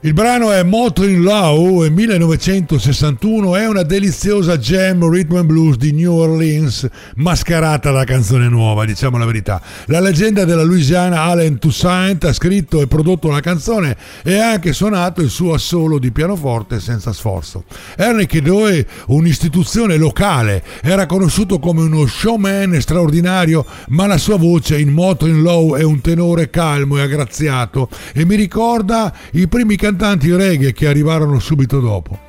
Il 0.06 0.14
brano 0.14 0.52
è 0.52 0.62
Motoring 0.62 1.24
Law 1.24 1.84
e 1.84 1.90
1961 1.90 3.56
è 3.56 3.68
una 3.68 3.82
deliziosa 3.82 4.56
jam 4.60 5.04
rhythm 5.10 5.38
and 5.38 5.48
blues 5.48 5.78
di 5.78 5.94
New 5.94 6.14
Orleans 6.14 6.88
mascherata 7.16 7.90
da 7.90 8.04
canzone 8.04 8.48
nuova, 8.48 8.86
diciamo 8.86 9.18
la 9.18 9.26
verità. 9.26 9.60
La 9.86 10.00
leggenda 10.00 10.46
della 10.46 10.62
Louisiana 10.62 11.24
Allen 11.24 11.58
Toussaint 11.58 12.24
ha 12.26 12.34
scritto 12.34 12.82
e 12.82 12.88
prodotto 12.88 13.32
la 13.32 13.40
canzone 13.40 13.98
e 14.24 14.38
ha 14.38 14.52
anche 14.52 14.74
suonato 14.74 15.22
il 15.22 15.32
suo 15.32 15.56
assolo 15.56 15.98
di 15.98 16.12
pianoforte 16.12 16.80
senza 16.80 17.12
sforzo. 17.12 17.64
Ernie 17.98 18.28
Kedoe, 18.28 18.86
un'istituzione 19.08 19.98
locale, 19.98 20.64
era 20.84 21.08
conosciuto 21.08 21.58
come 21.58 21.82
uno 21.82 22.06
showman 22.06 22.80
straordinario, 22.80 23.66
ma 23.88 24.06
la 24.06 24.20
sua 24.20 24.38
voce 24.38 24.78
in 24.78 24.90
Motoring 24.90 25.42
Law 25.42 25.76
è 25.76 25.82
un 25.82 26.00
tenore 26.02 26.52
calmo 26.52 26.98
e 26.98 27.02
aggraziato 27.02 27.90
e 28.14 28.24
mi 28.24 28.36
ricorda 28.36 29.12
i 29.32 29.48
primi 29.48 29.76
cantanti 29.76 29.94
reggae 30.38 30.74
che 30.74 30.88
arrivarono 30.88 31.40
subito 31.40 31.80
dopo. 31.80 32.25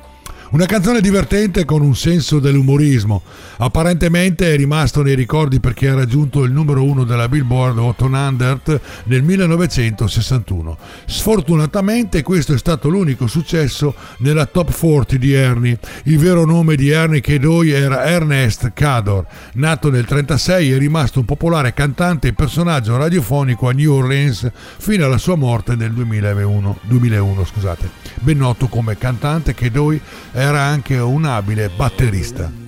Una 0.49 0.65
canzone 0.65 1.01
divertente 1.01 1.65
con 1.65 1.81
un 1.81 1.93
senso 1.93 2.39
dell'umorismo. 2.39 3.21
Apparentemente 3.57 4.53
è 4.53 4.55
rimasto 4.55 5.01
nei 5.01 5.13
ricordi 5.13 5.59
perché 5.59 5.89
ha 5.89 5.93
raggiunto 5.93 6.43
il 6.45 6.53
numero 6.53 6.85
uno 6.85 7.03
della 7.03 7.27
Billboard 7.27 7.77
800 7.77 8.79
nel 9.05 9.23
1961. 9.23 10.77
Sfortunatamente 11.05 12.23
questo 12.23 12.53
è 12.53 12.57
stato 12.57 12.87
l'unico 12.87 13.27
successo 13.27 13.93
nella 14.19 14.45
top 14.45 14.71
40 14.73 15.17
di 15.17 15.33
Ernie. 15.33 15.79
Il 16.03 16.17
vero 16.17 16.45
nome 16.45 16.77
di 16.77 16.91
Ernie 16.91 17.19
Kedoi 17.19 17.71
era 17.71 18.05
Ernest 18.05 18.71
Cador. 18.73 19.25
Nato 19.55 19.89
nel 19.89 20.05
1936 20.07 20.71
è 20.71 20.77
rimasto 20.77 21.19
un 21.19 21.25
popolare 21.25 21.73
cantante 21.73 22.29
e 22.29 22.33
personaggio 22.33 22.95
radiofonico 22.95 23.67
a 23.67 23.73
New 23.73 23.91
Orleans 23.91 24.49
fino 24.77 25.03
alla 25.03 25.17
sua 25.17 25.35
morte 25.35 25.75
nel 25.75 25.91
2001. 25.91 26.77
2001 26.83 27.43
scusate. 27.43 27.89
Ben 28.21 28.37
noto 28.37 28.67
come 28.67 28.97
cantante, 28.97 29.53
Kedoi 29.53 29.99
era 30.39 30.61
anche 30.61 30.99
un 30.99 31.25
abile 31.25 31.67
batterista. 31.67 32.66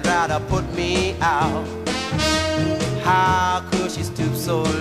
Try 0.00 0.26
to 0.28 0.40
put 0.48 0.64
me 0.74 1.16
out. 1.20 1.66
How 3.02 3.64
could 3.70 3.90
she 3.90 4.02
stoop 4.02 4.34
so 4.34 4.62
low? 4.62 4.77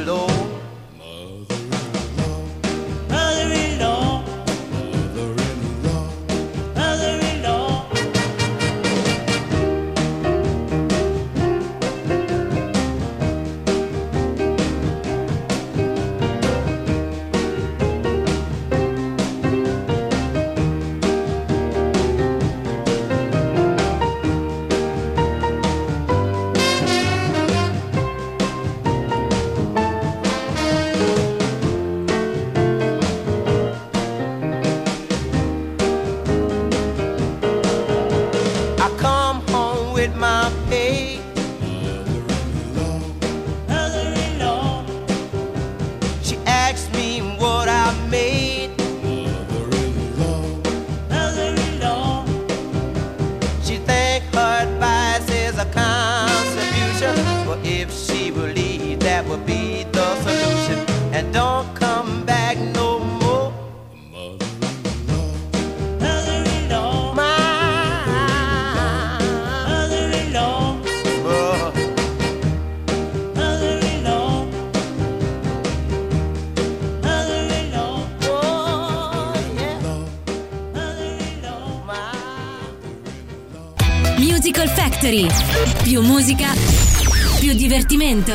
100. 88.23 88.33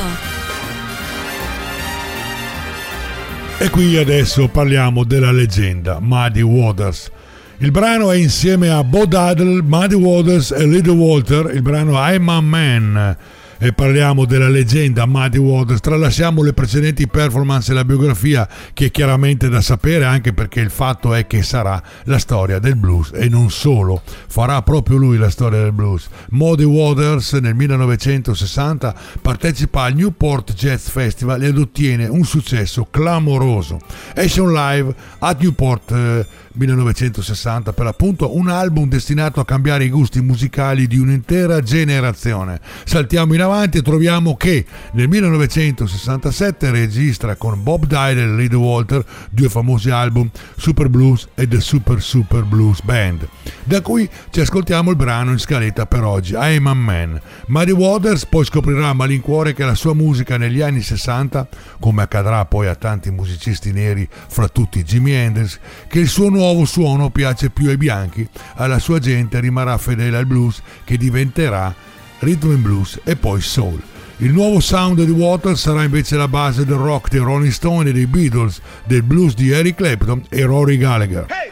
E 3.58 3.70
qui 3.70 3.96
adesso 3.96 4.48
parliamo 4.48 5.04
della 5.04 5.32
leggenda 5.32 5.98
Muddy 6.00 6.40
Waters. 6.40 7.10
Il 7.58 7.70
brano 7.70 8.10
è 8.10 8.16
insieme 8.16 8.70
a 8.70 8.82
Bo 8.84 9.06
Duddle, 9.06 9.62
Muddy 9.62 9.94
Waters 9.94 10.52
e 10.52 10.66
Little 10.66 10.94
Walter, 10.94 11.50
il 11.54 11.62
brano 11.62 11.92
I'm 11.94 12.28
a 12.28 12.40
Man 12.40 13.16
e 13.62 13.72
parliamo 13.72 14.24
della 14.24 14.48
leggenda 14.48 15.06
Muddy 15.06 15.38
Waters. 15.38 15.78
Tralasciamo 15.78 16.42
le 16.42 16.52
precedenti 16.52 17.06
performance 17.06 17.70
e 17.70 17.74
la 17.76 17.84
biografia 17.84 18.48
che 18.72 18.86
è 18.86 18.90
chiaramente 18.90 19.48
da 19.48 19.60
sapere 19.60 20.04
anche 20.04 20.32
perché 20.32 20.58
il 20.58 20.70
fatto 20.70 21.14
è 21.14 21.28
che 21.28 21.44
sarà 21.44 21.80
la 22.06 22.18
storia 22.18 22.58
del 22.58 22.74
blues 22.74 23.12
e 23.14 23.28
non 23.28 23.52
solo, 23.52 24.02
farà 24.04 24.60
proprio 24.62 24.96
lui 24.96 25.16
la 25.16 25.30
storia 25.30 25.60
del 25.60 25.70
blues. 25.70 26.08
Muddy 26.30 26.64
Waters 26.64 27.34
nel 27.34 27.54
1960 27.54 28.96
partecipa 29.22 29.82
al 29.82 29.94
Newport 29.94 30.54
Jazz 30.54 30.88
Festival 30.88 31.44
ed 31.44 31.56
ottiene 31.56 32.08
un 32.08 32.24
successo 32.24 32.88
clamoroso. 32.90 33.78
Esce 34.12 34.40
live 34.40 34.92
a 35.20 35.36
Newport 35.38 35.92
eh, 35.92 36.26
1960 36.54 37.72
per 37.72 37.86
appunto 37.86 38.36
un 38.36 38.48
album 38.48 38.88
destinato 38.88 39.40
a 39.40 39.44
cambiare 39.44 39.84
i 39.84 39.88
gusti 39.88 40.20
musicali 40.20 40.86
di 40.86 40.98
un'intera 40.98 41.60
generazione. 41.62 42.60
Saltiamo 42.84 43.34
in 43.34 43.40
avanti 43.40 43.78
e 43.78 43.82
troviamo 43.82 44.36
che 44.36 44.66
nel 44.92 45.08
1967 45.08 46.70
registra 46.70 47.36
con 47.36 47.62
Bob 47.62 47.86
Dylan 47.86 48.18
e 48.18 48.42
Lady 48.42 48.54
Walter 48.54 49.04
due 49.30 49.48
famosi 49.48 49.90
album 49.90 50.30
Super 50.56 50.88
Blues 50.88 51.28
e 51.34 51.48
The 51.48 51.60
Super 51.60 52.02
Super 52.02 52.42
Blues 52.42 52.82
Band, 52.82 53.26
da 53.64 53.80
cui 53.80 54.08
ci 54.30 54.40
ascoltiamo 54.40 54.90
il 54.90 54.96
brano 54.96 55.32
in 55.32 55.38
scaletta 55.38 55.86
per 55.86 56.04
oggi, 56.04 56.34
I'm 56.36 56.66
a 56.66 56.74
Man. 56.74 57.20
Muddy 57.46 57.72
Waters 57.72 58.26
poi 58.26 58.44
scoprirà 58.44 58.88
a 58.88 58.94
malincuore 58.94 59.54
che 59.54 59.64
la 59.64 59.74
sua 59.74 59.94
musica 59.94 60.36
negli 60.36 60.60
anni 60.60 60.82
60, 60.82 61.48
come 61.80 62.02
accadrà 62.02 62.44
poi 62.44 62.66
a 62.66 62.74
tanti 62.74 63.10
musicisti 63.10 63.72
neri, 63.72 64.06
fra 64.10 64.48
tutti 64.48 64.82
Jimi 64.84 65.12
Hendrix, 65.12 65.58
che 65.88 65.98
il 65.98 66.08
suo 66.08 66.28
nuovo 66.28 66.41
suono 66.64 67.10
piace 67.10 67.50
più 67.50 67.68
ai 67.68 67.76
bianchi, 67.76 68.28
alla 68.54 68.78
sua 68.78 68.98
gente 68.98 69.40
rimarrà 69.40 69.78
fedele 69.78 70.16
al 70.16 70.26
blues 70.26 70.60
che 70.84 70.96
diventerà 70.96 71.74
rhythm 72.18 72.50
and 72.50 72.62
blues 72.62 73.00
e 73.04 73.16
poi 73.16 73.40
soul. 73.40 73.80
Il 74.18 74.32
nuovo 74.32 74.60
sound 74.60 75.02
di 75.02 75.10
Waters 75.10 75.60
sarà 75.60 75.82
invece 75.82 76.16
la 76.16 76.28
base 76.28 76.64
del 76.64 76.76
rock 76.76 77.08
dei 77.08 77.20
Rolling 77.20 77.50
Stone 77.50 77.90
e 77.90 77.92
dei 77.92 78.06
Beatles, 78.06 78.60
del 78.84 79.02
blues 79.02 79.34
di 79.34 79.50
Eric 79.50 79.76
Clapton 79.76 80.24
e 80.28 80.44
Rory 80.44 80.76
Gallagher. 80.76 81.26
Hey! 81.28 81.50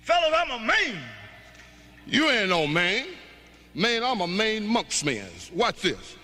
Fellas, 0.00 0.30
I'm 0.34 0.50
a 0.50 0.58
man. 0.58 1.00
You 2.04 2.28
ain't 2.28 2.48
no 2.48 2.66
man. 2.66 3.04
Man, 3.74 4.02
I'm 4.02 4.20
a 4.20 4.26
Maine 4.26 4.66
monksman. 4.66 5.30
Watch 5.54 5.80
this. 5.80 6.16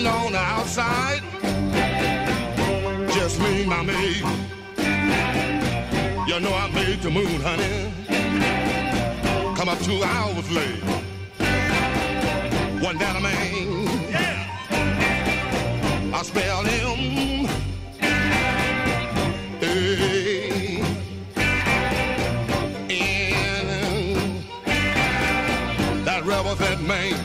Sitting 0.00 0.14
on 0.14 0.32
the 0.32 0.38
outside, 0.38 1.20
just 3.12 3.38
me 3.38 3.66
my 3.66 3.82
maid. 3.82 4.24
You 6.26 6.40
know 6.40 6.54
I 6.54 6.70
made 6.72 7.02
the 7.02 7.10
moon, 7.10 7.38
honey. 7.42 7.92
Come 9.56 9.68
up 9.68 9.78
two 9.80 10.02
hours 10.02 10.50
late. 10.50 10.82
One 12.82 12.96
down 12.96 13.16
a 13.16 13.20
man. 13.20 13.84
Yeah. 14.08 14.48
I 16.14 16.22
spell 16.22 16.62
him. 16.64 17.46
Hey. 19.60 20.80
And 22.88 24.44
that 26.06 26.24
rebel 26.24 26.54
that 26.54 26.80
man. 26.80 27.19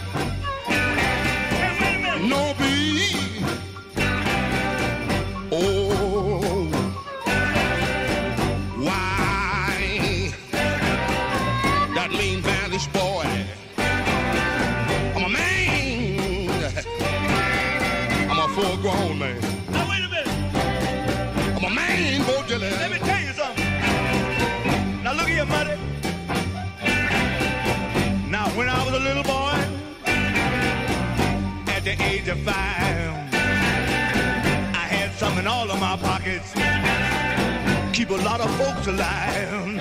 Grown 18.85 19.17
man. 19.17 19.41
Now, 19.71 19.89
wait 19.89 20.05
a 20.05 20.09
minute. 20.09 20.27
I'm 21.57 21.63
a 21.63 21.69
man, 21.73 22.21
Bo 22.21 22.33
Let 22.47 22.91
me 22.91 22.99
tell 22.99 23.19
you 23.19 23.33
something. 23.33 25.03
Now, 25.03 25.13
look 25.13 25.27
here, 25.27 25.43
Muddy. 25.43 25.75
Now, 28.29 28.47
when 28.55 28.69
I 28.69 28.85
was 28.85 28.93
a 28.93 28.99
little 28.99 29.23
boy, 29.23 29.57
at 31.75 31.83
the 31.83 31.95
age 31.99 32.27
of 32.27 32.37
five, 32.41 33.33
I 34.83 34.85
had 34.95 35.11
some 35.13 35.35
in 35.39 35.47
all 35.47 35.67
of 35.71 35.79
my 35.79 35.97
pockets. 35.97 36.53
Keep 37.91 38.11
a 38.11 38.21
lot 38.23 38.39
of 38.39 38.51
folks 38.55 38.85
alive. 38.85 39.79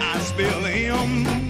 I 0.00 0.18
spill 0.20 0.64
him. 0.64 1.49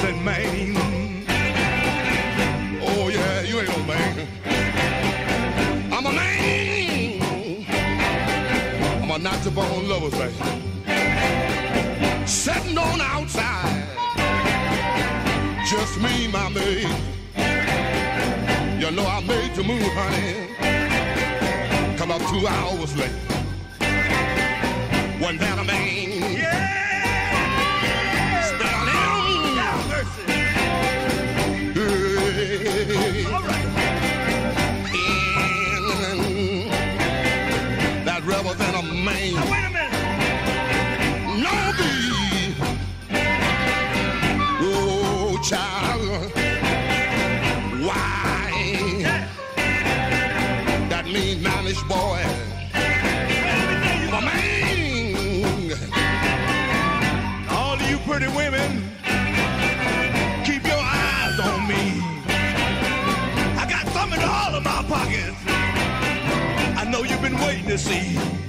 That 0.00 0.14
represent 0.14 0.24
Maine. 0.24 0.76
Oh 2.80 3.08
yeah, 3.08 3.42
you 3.42 3.60
ain't 3.60 3.68
no 3.68 3.84
man. 3.84 4.28
I'm 5.92 6.06
a 6.06 6.12
man. 6.12 7.62
I'm 9.02 9.10
a 9.10 9.18
natural 9.18 9.54
born 9.54 9.88
lover's 9.88 10.18
man. 10.18 10.32
Sitting 12.26 12.78
on 12.78 13.00
outside, 13.00 13.84
just 15.68 16.00
me, 16.00 16.28
my 16.28 16.48
maid. 16.48 16.88
You 18.80 18.90
know 18.92 19.06
I 19.06 19.20
made 19.26 19.54
the 19.54 19.62
move, 19.62 19.82
honey. 19.92 20.48
Come 21.98 22.10
up 22.10 22.22
two 22.30 22.46
hours 22.46 22.96
late. 22.96 23.10
One 25.20 25.36
down 25.36 25.58
a 25.58 25.64
man. 25.64 26.38
Yeah. 26.38 26.89
To 67.70 67.78
see 67.78 68.39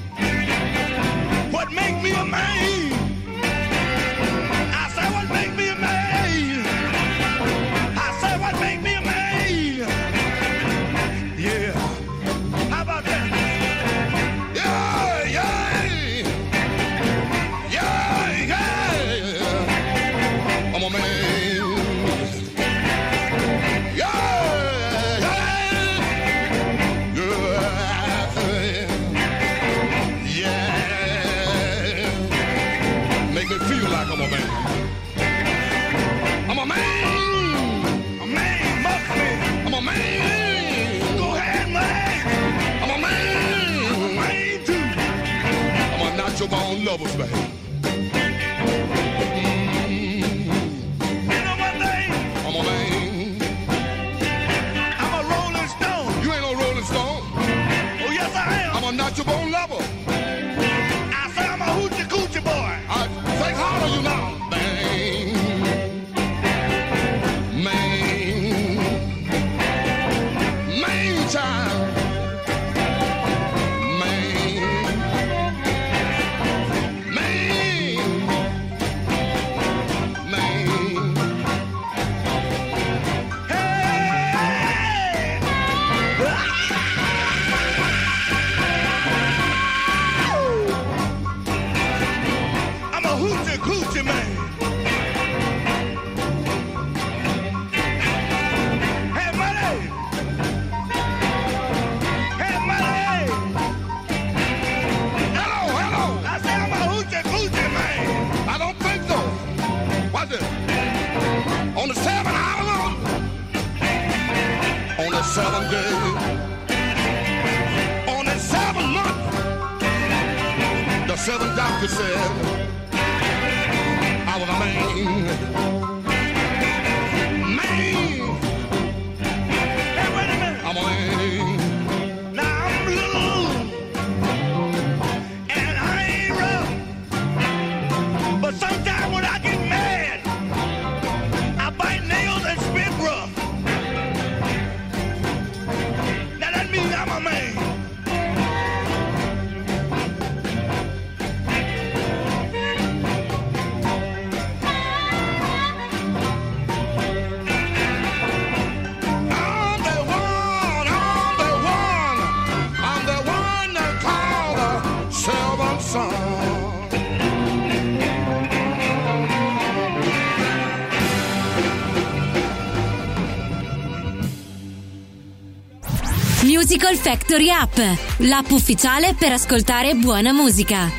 Musical 176.71 176.95
Factory 176.95 177.49
App, 177.49 177.77
l'app 178.19 178.49
ufficiale 178.51 179.13
per 179.13 179.33
ascoltare 179.33 179.93
buona 179.95 180.31
musica. 180.31 180.89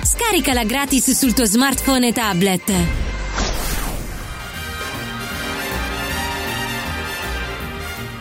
Scaricala 0.00 0.62
gratis 0.62 1.10
sul 1.10 1.34
tuo 1.34 1.44
smartphone 1.44 2.06
e 2.06 2.12
tablet. 2.12 2.72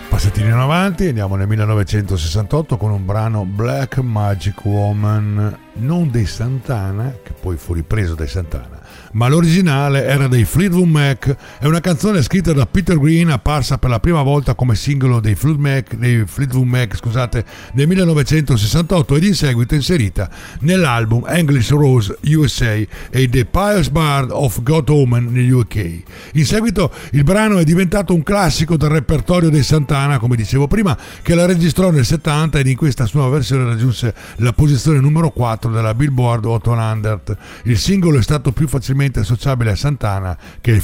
Passettino 0.09 0.47
in 0.47 0.53
avanti, 0.53 1.05
andiamo 1.05 1.35
nel 1.35 1.47
1968 1.47 2.75
con 2.75 2.89
un 2.89 3.05
brano 3.05 3.45
Black 3.45 3.97
Magic 3.97 4.65
Woman, 4.65 5.59
non 5.73 6.09
dei 6.09 6.25
Santana, 6.25 7.19
che 7.21 7.33
poi 7.39 7.55
fu 7.55 7.73
ripreso 7.73 8.15
dai 8.15 8.27
Santana, 8.27 8.74
ma 9.15 9.27
l'originale 9.27 10.05
era 10.05 10.27
dei 10.27 10.43
Fleetwood 10.43 10.89
Mac, 10.89 11.35
è 11.59 11.65
una 11.65 11.79
canzone 11.79 12.21
scritta 12.21 12.51
da 12.51 12.65
Peter 12.65 12.99
Green, 12.99 13.29
apparsa 13.29 13.77
per 13.77 13.89
la 13.89 13.99
prima 13.99 14.21
volta 14.21 14.55
come 14.55 14.75
singolo 14.75 15.19
dei 15.19 15.35
Fleetwood 15.35 15.65
Mac, 15.65 15.95
dei 15.95 16.23
Fleetwood 16.25 16.67
Mac 16.67 16.95
scusate, 16.97 17.45
nel 17.73 17.87
1968 17.87 19.15
ed 19.15 19.23
in 19.23 19.33
seguito 19.33 19.73
inserita 19.73 20.29
nell'album 20.59 21.25
English 21.27 21.69
Rose 21.69 22.17
USA 22.23 22.73
e 22.73 23.29
The 23.29 23.45
Pious 23.45 23.89
Bard 23.89 24.31
of 24.31 24.61
God 24.61 24.89
Omen 24.89 25.31
negli 25.31 25.51
UK. 25.51 26.03
In 26.33 26.45
seguito 26.45 26.91
il 27.11 27.23
brano 27.23 27.57
è 27.57 27.63
diventato 27.63 28.13
un 28.13 28.21
classico 28.21 28.75
del 28.75 28.89
repertorio 28.89 29.49
dei 29.49 29.63
Santana, 29.63 30.19
come 30.19 30.35
dicevo 30.35 30.67
prima, 30.67 30.97
che 31.21 31.35
la 31.35 31.45
registrò 31.45 31.89
nel 31.89 32.05
70 32.05 32.59
ed 32.59 32.67
in 32.67 32.75
questa 32.75 33.05
sua 33.05 33.29
versione 33.29 33.63
raggiunse 33.63 34.13
la 34.37 34.51
posizione 34.51 34.99
numero 34.99 35.31
4 35.31 35.71
della 35.71 35.93
Billboard 35.93 36.43
800. 36.43 37.37
Il 37.63 37.77
singolo 37.77 38.19
è 38.19 38.21
stato 38.21 38.51
più 38.51 38.67
facilmente 38.67 39.03
associabile 39.13 39.71
a 39.71 39.75
Santana 39.75 40.37
che 40.61 40.81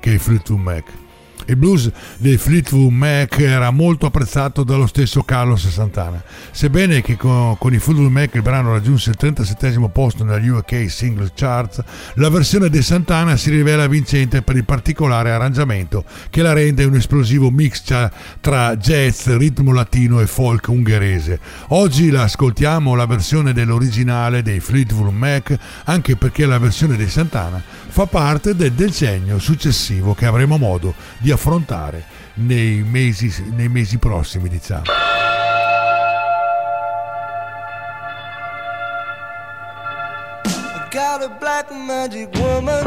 che 0.00 0.10
ai 0.10 0.18
Fleetwood 0.18 0.60
Mac. 0.60 0.84
Il 1.52 1.58
blues 1.58 1.90
dei 2.16 2.38
Fleetwood 2.38 2.90
Mac 2.90 3.38
era 3.38 3.70
molto 3.70 4.06
apprezzato 4.06 4.64
dallo 4.64 4.86
stesso 4.86 5.22
Carlos 5.22 5.68
Santana, 5.68 6.22
sebbene 6.50 7.02
che 7.02 7.18
con, 7.18 7.58
con 7.58 7.74
i 7.74 7.78
Fleetwood 7.78 8.10
Mac 8.10 8.34
il 8.36 8.40
brano 8.40 8.72
raggiunse 8.72 9.10
il 9.10 9.16
37 9.16 9.78
posto 9.92 10.24
nella 10.24 10.40
UK 10.42 10.90
Singles 10.90 11.32
Charts, 11.34 11.82
la 12.14 12.30
versione 12.30 12.70
dei 12.70 12.80
Santana 12.80 13.36
si 13.36 13.50
rivela 13.50 13.86
vincente 13.86 14.40
per 14.40 14.56
il 14.56 14.64
particolare 14.64 15.30
arrangiamento 15.30 16.04
che 16.30 16.40
la 16.40 16.54
rende 16.54 16.84
un 16.84 16.94
esplosivo 16.94 17.50
mix 17.50 17.82
tra 18.40 18.74
jazz, 18.76 19.28
ritmo 19.28 19.74
latino 19.74 20.20
e 20.20 20.26
folk 20.26 20.68
ungherese. 20.68 21.38
Oggi 21.68 22.10
la 22.10 22.22
ascoltiamo 22.22 22.94
la 22.94 23.04
versione 23.04 23.52
dell'originale 23.52 24.40
dei 24.40 24.60
Fleetwood 24.60 25.12
Mac, 25.12 25.54
anche 25.84 26.16
perché 26.16 26.46
la 26.46 26.58
versione 26.58 26.96
dei 26.96 27.10
Santana 27.10 27.62
fa 27.92 28.06
parte 28.06 28.56
del 28.56 28.72
decennio 28.72 29.38
successivo 29.38 30.14
che 30.14 30.24
avremo 30.24 30.56
modo 30.56 30.94
di 31.18 31.30
affrontare 31.30 32.02
nei 32.36 32.82
mesi, 32.82 33.30
nei 33.54 33.68
mesi 33.68 33.98
prossimi, 33.98 34.48
diciamo. 34.48 34.84
Got 40.90 41.22
a 41.22 41.28
black 41.38 41.70
magic 41.70 42.30
woman. 42.38 42.86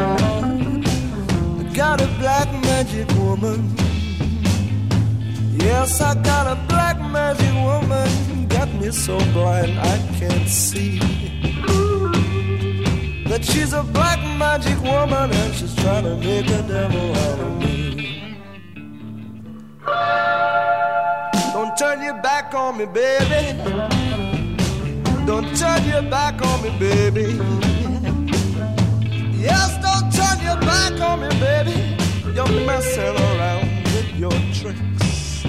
I 1.60 1.76
got 1.76 2.02
a 2.02 2.08
black 2.18 2.52
magic 2.64 3.08
woman. 3.16 3.76
Yes, 5.60 6.02
I 6.02 6.16
got 6.16 6.48
a 6.48 6.58
black 6.68 7.00
magic 7.00 7.54
woman. 7.54 8.48
Got 8.48 8.74
me 8.74 8.90
so 8.92 9.20
blind 9.34 9.78
I 9.78 10.00
can't 10.18 10.48
see. 10.48 10.98
That 13.28 13.44
she's 13.44 13.74
a 13.74 13.84
black 13.84 14.25
magic 14.38 14.82
woman 14.82 15.32
and 15.32 15.56
she's 15.56 15.76
trying 15.76 16.04
to 16.04 16.16
make 16.18 16.48
a 16.48 16.62
devil 16.64 17.16
out 17.16 17.40
of 17.40 17.58
me. 17.60 18.38
Don't 21.54 21.78
turn 21.78 22.02
your 22.02 22.22
back 22.22 22.54
on 22.54 22.78
me, 22.78 22.86
baby. 22.86 23.58
Don't 25.26 25.56
turn 25.58 25.84
your 25.86 26.02
back 26.04 26.42
on 26.46 26.62
me, 26.64 26.70
baby. 26.80 27.40
Yes, 29.38 29.78
don't 29.82 30.12
turn 30.12 30.38
your 30.44 30.60
back 30.62 31.00
on 31.02 31.22
me, 31.22 31.30
baby. 31.40 31.98
You're 32.34 32.66
messing 32.66 33.16
around 33.16 33.70
with 33.94 34.16
your 34.16 34.32
tricks. 34.54 35.44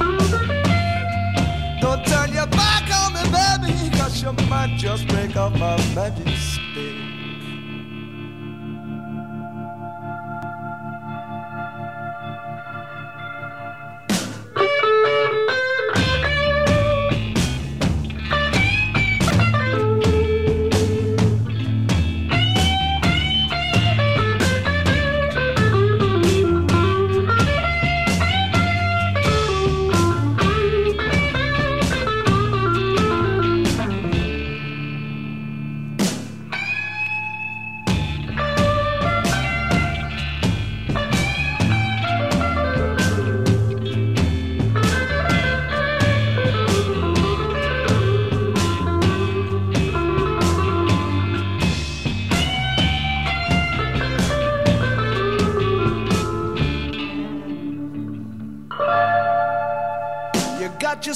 Don't 1.80 2.04
turn 2.06 2.32
your 2.32 2.46
back 2.46 2.88
on 3.00 3.12
me, 3.14 3.22
baby, 3.34 3.96
cause 3.98 4.22
you 4.22 4.32
might 4.48 4.76
just 4.78 5.08
break 5.08 5.36
off 5.36 5.52
my 5.58 5.76
magic 5.94 6.28
stick. 6.36 7.15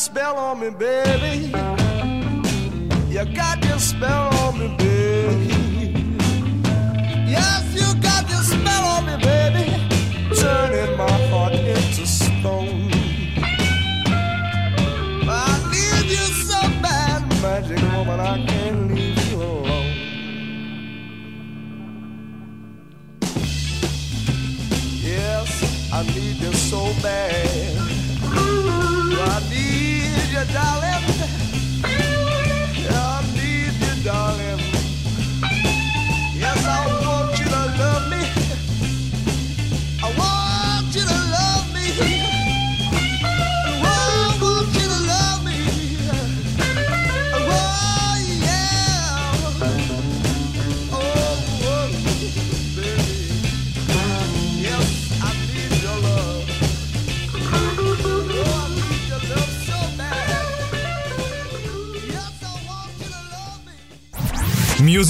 Spell 0.00 0.38
on 0.38 0.60
me, 0.60 0.70
baby. 0.70 1.59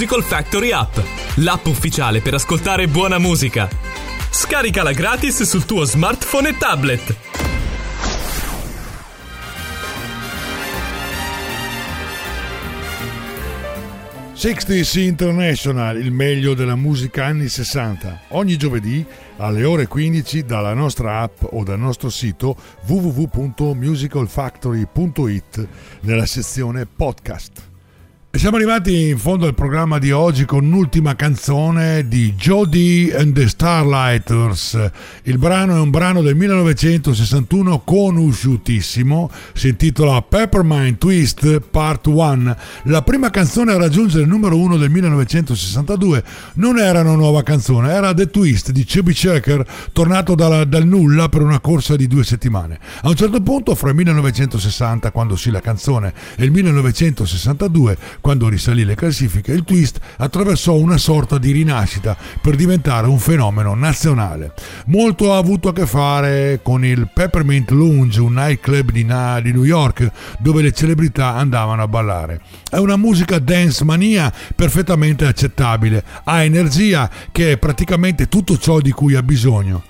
Musical 0.01 0.22
Factory 0.22 0.72
App, 0.72 0.96
l'app 1.34 1.66
ufficiale 1.66 2.22
per 2.22 2.32
ascoltare 2.32 2.88
buona 2.88 3.18
musica. 3.18 3.68
Scaricala 4.30 4.92
gratis 4.92 5.42
sul 5.42 5.66
tuo 5.66 5.84
smartphone 5.84 6.48
e 6.48 6.57
tablet. 6.57 7.14
Sixties 14.32 14.94
International, 14.94 15.98
il 15.98 16.12
meglio 16.12 16.55
della 16.55 16.76
musica 16.76 17.26
anni 17.26 17.48
60, 17.48 18.22
ogni 18.28 18.57
giovedì 18.57 19.05
alle 19.36 19.64
ore 19.64 19.86
15 19.86 20.46
dalla 20.46 20.72
nostra 20.72 21.20
app 21.20 21.42
o 21.42 21.62
dal 21.62 21.78
nostro 21.78 22.09
sito 22.09 22.57
www.musicalfactory.it 22.86 25.68
nella 26.01 26.24
sezione 26.24 26.86
podcast. 26.86 27.68
E 28.33 28.39
siamo 28.39 28.59
arrivati 28.59 29.09
in 29.09 29.18
fondo 29.18 29.47
al 29.47 29.55
programma 29.55 29.99
di 29.99 30.12
oggi 30.12 30.45
con 30.45 30.64
un'ultima 30.64 31.16
canzone 31.16 32.07
di 32.07 32.35
Jody 32.35 33.11
and 33.11 33.35
the 33.35 33.49
Starlighters. 33.49 34.78
Il 35.24 35.37
brano 35.37 35.74
è 35.74 35.81
un 35.81 35.91
brano 35.91 36.22
del 36.22 36.37
1961 36.37 37.81
conosciutissimo, 37.81 39.28
si 39.53 39.70
intitola 39.70 40.22
Peppermint 40.22 40.99
Twist 40.99 41.59
Part 41.59 42.07
1. 42.07 42.57
La 42.85 43.03
prima 43.03 43.31
canzone 43.31 43.72
a 43.72 43.78
raggiungere 43.78 44.22
il 44.22 44.28
numero 44.28 44.57
1 44.59 44.76
del 44.76 44.91
1962 44.91 46.22
non 46.55 46.78
era 46.78 47.01
una 47.01 47.16
nuova 47.16 47.43
canzone, 47.43 47.91
era 47.91 48.14
The 48.14 48.31
Twist 48.31 48.70
di 48.70 48.87
Chubby 48.87 49.12
Checker, 49.12 49.66
tornato 49.93 50.37
dalla, 50.37 50.64
dal 50.64 50.87
nulla 50.87 51.28
per 51.28 51.43
una 51.43 51.59
corsa 51.59 51.97
di 51.97 52.07
due 52.07 52.22
settimane. 52.22 52.78
A 53.03 53.09
un 53.09 53.16
certo 53.16 53.41
punto, 53.41 53.74
fra 53.74 53.89
il 53.89 53.97
1960, 53.97 55.11
quando 55.11 55.35
uscì 55.35 55.51
la 55.51 55.61
canzone, 55.61 56.14
e 56.37 56.45
il 56.45 56.53
1962, 56.53 58.18
quando 58.21 58.49
risalì 58.49 58.85
le 58.85 58.95
classifiche, 58.95 59.53
il 59.53 59.64
twist 59.64 59.99
attraversò 60.16 60.75
una 60.75 60.99
sorta 60.99 61.39
di 61.39 61.53
rinascita 61.53 62.16
per 62.41 62.57
diventare 62.57 63.07
un 63.07 63.18
fenomeno 63.18 63.75
nazionale. 63.75 64.53
Molto 64.87 65.33
ha 65.33 65.37
avuto 65.37 65.68
a 65.68 65.73
che 65.73 65.87
fare 65.87 66.61
con 66.62 66.85
il 66.85 67.11
Peppermint 67.12 67.71
Lounge, 67.71 68.21
un 68.21 68.35
nightclub 68.35 68.91
di, 68.91 69.05
New 69.05 69.64
York 69.64 70.11
dove 70.39 70.62
le 70.62 70.73
celebrità 70.73 71.35
andavano 71.35 71.83
a 71.83 71.89
ballare. 71.89 72.41
È 72.71 72.77
una 72.77 72.97
musica 72.97 73.39
dance 73.39 73.85
mania 73.85 74.33
perfettamente 74.55 75.27
accettabile, 75.27 76.05
ha 76.25 76.43
energia 76.43 77.11
che 77.33 77.53
è 77.53 77.59
praticamente 77.59 78.29
tutto 78.29 78.57
ciò 78.59 78.81
di 78.81 78.93
cui 78.93 79.14
ha 79.14 79.23
bisogno. 79.23 79.89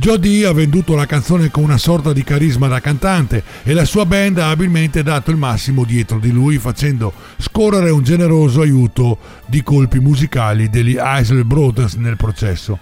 Jody 0.00 0.44
ha 0.44 0.52
venduto 0.54 0.94
la 0.94 1.04
canzone 1.04 1.50
con 1.50 1.62
una 1.62 1.76
sorta 1.76 2.14
di 2.14 2.24
carisma 2.24 2.68
da 2.68 2.80
cantante 2.80 3.42
e 3.62 3.74
la 3.74 3.84
sua 3.84 4.06
band 4.06 4.38
ha 4.38 4.48
abilmente 4.48 5.02
dato 5.02 5.30
il 5.30 5.36
massimo 5.36 5.84
dietro 5.84 6.18
di 6.18 6.30
lui 6.30 6.56
facendo 6.56 7.12
scorrere 7.36 7.90
un 7.90 8.02
generoso 8.02 8.62
aiuto 8.62 9.18
di 9.44 9.62
colpi 9.62 10.00
musicali 10.00 10.70
degli 10.70 10.96
Isley 10.98 11.42
Brothers 11.42 11.96
nel 11.96 12.16
processo. 12.16 12.78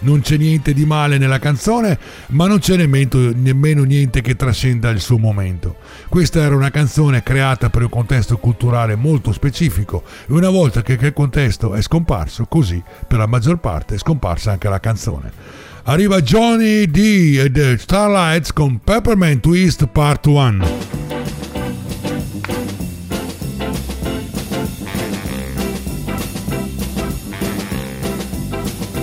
Non 0.00 0.22
c'è 0.22 0.36
niente 0.36 0.74
di 0.74 0.84
male 0.84 1.18
nella 1.18 1.38
canzone, 1.38 1.96
ma 2.30 2.48
non 2.48 2.58
c'è 2.58 2.76
nemmeno, 2.76 3.84
niente 3.84 4.20
che 4.20 4.34
trascenda 4.34 4.90
il 4.90 4.98
suo 4.98 5.18
momento. 5.18 5.76
Questa 6.08 6.40
era 6.40 6.56
una 6.56 6.70
canzone 6.70 7.22
creata 7.22 7.70
per 7.70 7.82
un 7.82 7.90
contesto 7.90 8.38
culturale 8.38 8.96
molto 8.96 9.30
specifico 9.30 10.02
e 10.26 10.32
una 10.32 10.50
volta 10.50 10.82
che 10.82 10.96
quel 10.96 11.12
contesto 11.12 11.74
è 11.74 11.80
scomparso, 11.80 12.46
così 12.46 12.82
per 13.06 13.18
la 13.18 13.26
maggior 13.26 13.58
parte 13.58 13.94
è 13.94 13.98
scomparsa 13.98 14.50
anche 14.50 14.68
la 14.68 14.80
canzone. 14.80 15.64
Arriva 15.88 16.20
Johnny 16.20 16.90
D 16.90 17.38
e 17.38 17.48
The 17.48 17.78
Starlights 17.78 18.52
con 18.52 18.80
Peppermint 18.82 19.40
Twist 19.40 19.86
Part 19.86 20.26
1. 20.26 20.58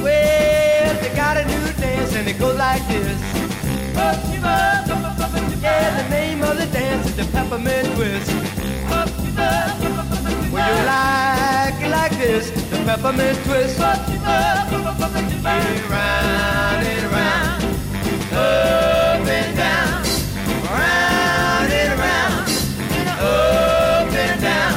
Well 0.01 0.95
they 0.99 1.15
got 1.15 1.37
a 1.37 1.45
new 1.45 1.71
dance 1.79 2.13
and 2.17 2.27
it 2.27 2.37
goes 2.37 2.57
like 2.57 2.85
this. 2.89 3.17
Yeah, 5.61 6.03
the 6.03 6.09
name 6.09 6.43
of 6.43 6.57
the 6.57 6.65
dance 6.65 7.07
is 7.07 7.15
the 7.15 7.23
peppermint 7.31 7.95
twist. 7.95 8.29
Well, 10.51 10.67
you 10.67 10.85
like 10.85 11.81
it 11.81 11.89
like 11.89 12.11
this, 12.17 12.51
peppermint 12.85 13.37
twist. 13.45 13.79
Yeah, 13.79 14.69
round 15.89 16.85
and 16.85 17.11
round, 17.11 17.63
up 18.33 19.27
and 19.27 19.57
down, 19.57 20.03
round 20.69 21.71
and 21.71 21.99
round, 21.99 22.49
up 23.19 24.13
and 24.13 24.41
down, 24.41 24.73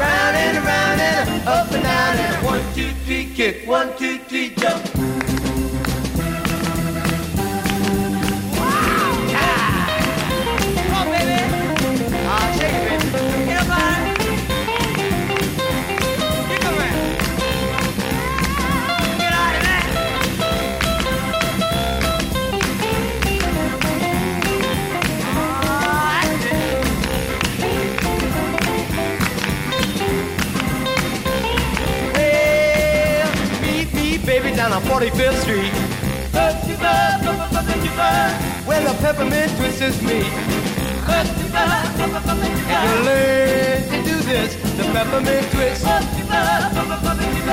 round 0.00 0.36
and 0.36 0.64
round 0.64 1.00
and 1.00 1.48
up 1.48 1.72
and 1.72 1.82
down 1.82 2.16
and 2.16 2.46
one 2.46 2.62
two 2.74 2.92
three 3.04 3.26
kick, 3.34 3.66
one 3.66 3.96
two 3.98 4.18
three 4.28 4.50
jump. 4.50 4.95
Down 35.00 35.04
on 35.04 35.10
45th 35.10 35.40
Street. 35.42 35.72
Where 38.66 38.82
the 38.82 38.94
peppermint 39.00 39.56
twist 39.56 39.82
is 39.82 40.02
me. 40.02 40.22
And 41.08 41.28
you 42.88 42.96
learn 43.04 43.82
to 43.88 44.02
do 44.08 44.16
this, 44.22 44.54
the 44.76 44.84
peppermint 44.92 45.50
twist. 45.52 45.84
It's 45.84 46.30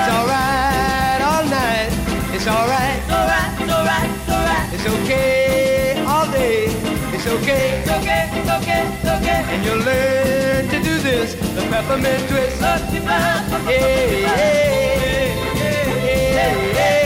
alright 0.10 1.22
all 1.22 1.46
night. 1.46 1.92
It's 2.34 2.48
alright. 2.48 3.04
It's 3.04 3.12
alright. 3.12 3.60
Alright. 3.70 4.10
Alright. 4.30 4.74
It's 4.74 4.86
okay 4.86 6.04
all 6.08 6.26
day. 6.32 6.66
It's 7.14 7.28
okay. 7.28 7.82
It's 7.82 7.92
okay. 7.92 8.30
It's 8.34 8.50
okay. 8.50 8.84
It's 8.94 9.10
okay. 9.10 9.44
And 9.54 9.66
you 9.66 9.76
learn 9.76 10.68
to 10.70 10.78
do 10.84 10.98
this, 11.00 11.36
the 11.36 11.62
peppermint 11.70 12.28
twist. 12.30 12.62
Hey, 13.66 14.24
hey, 14.24 14.54
hey, 15.04 15.72
hey, 15.96 16.74
hey. 16.74 17.03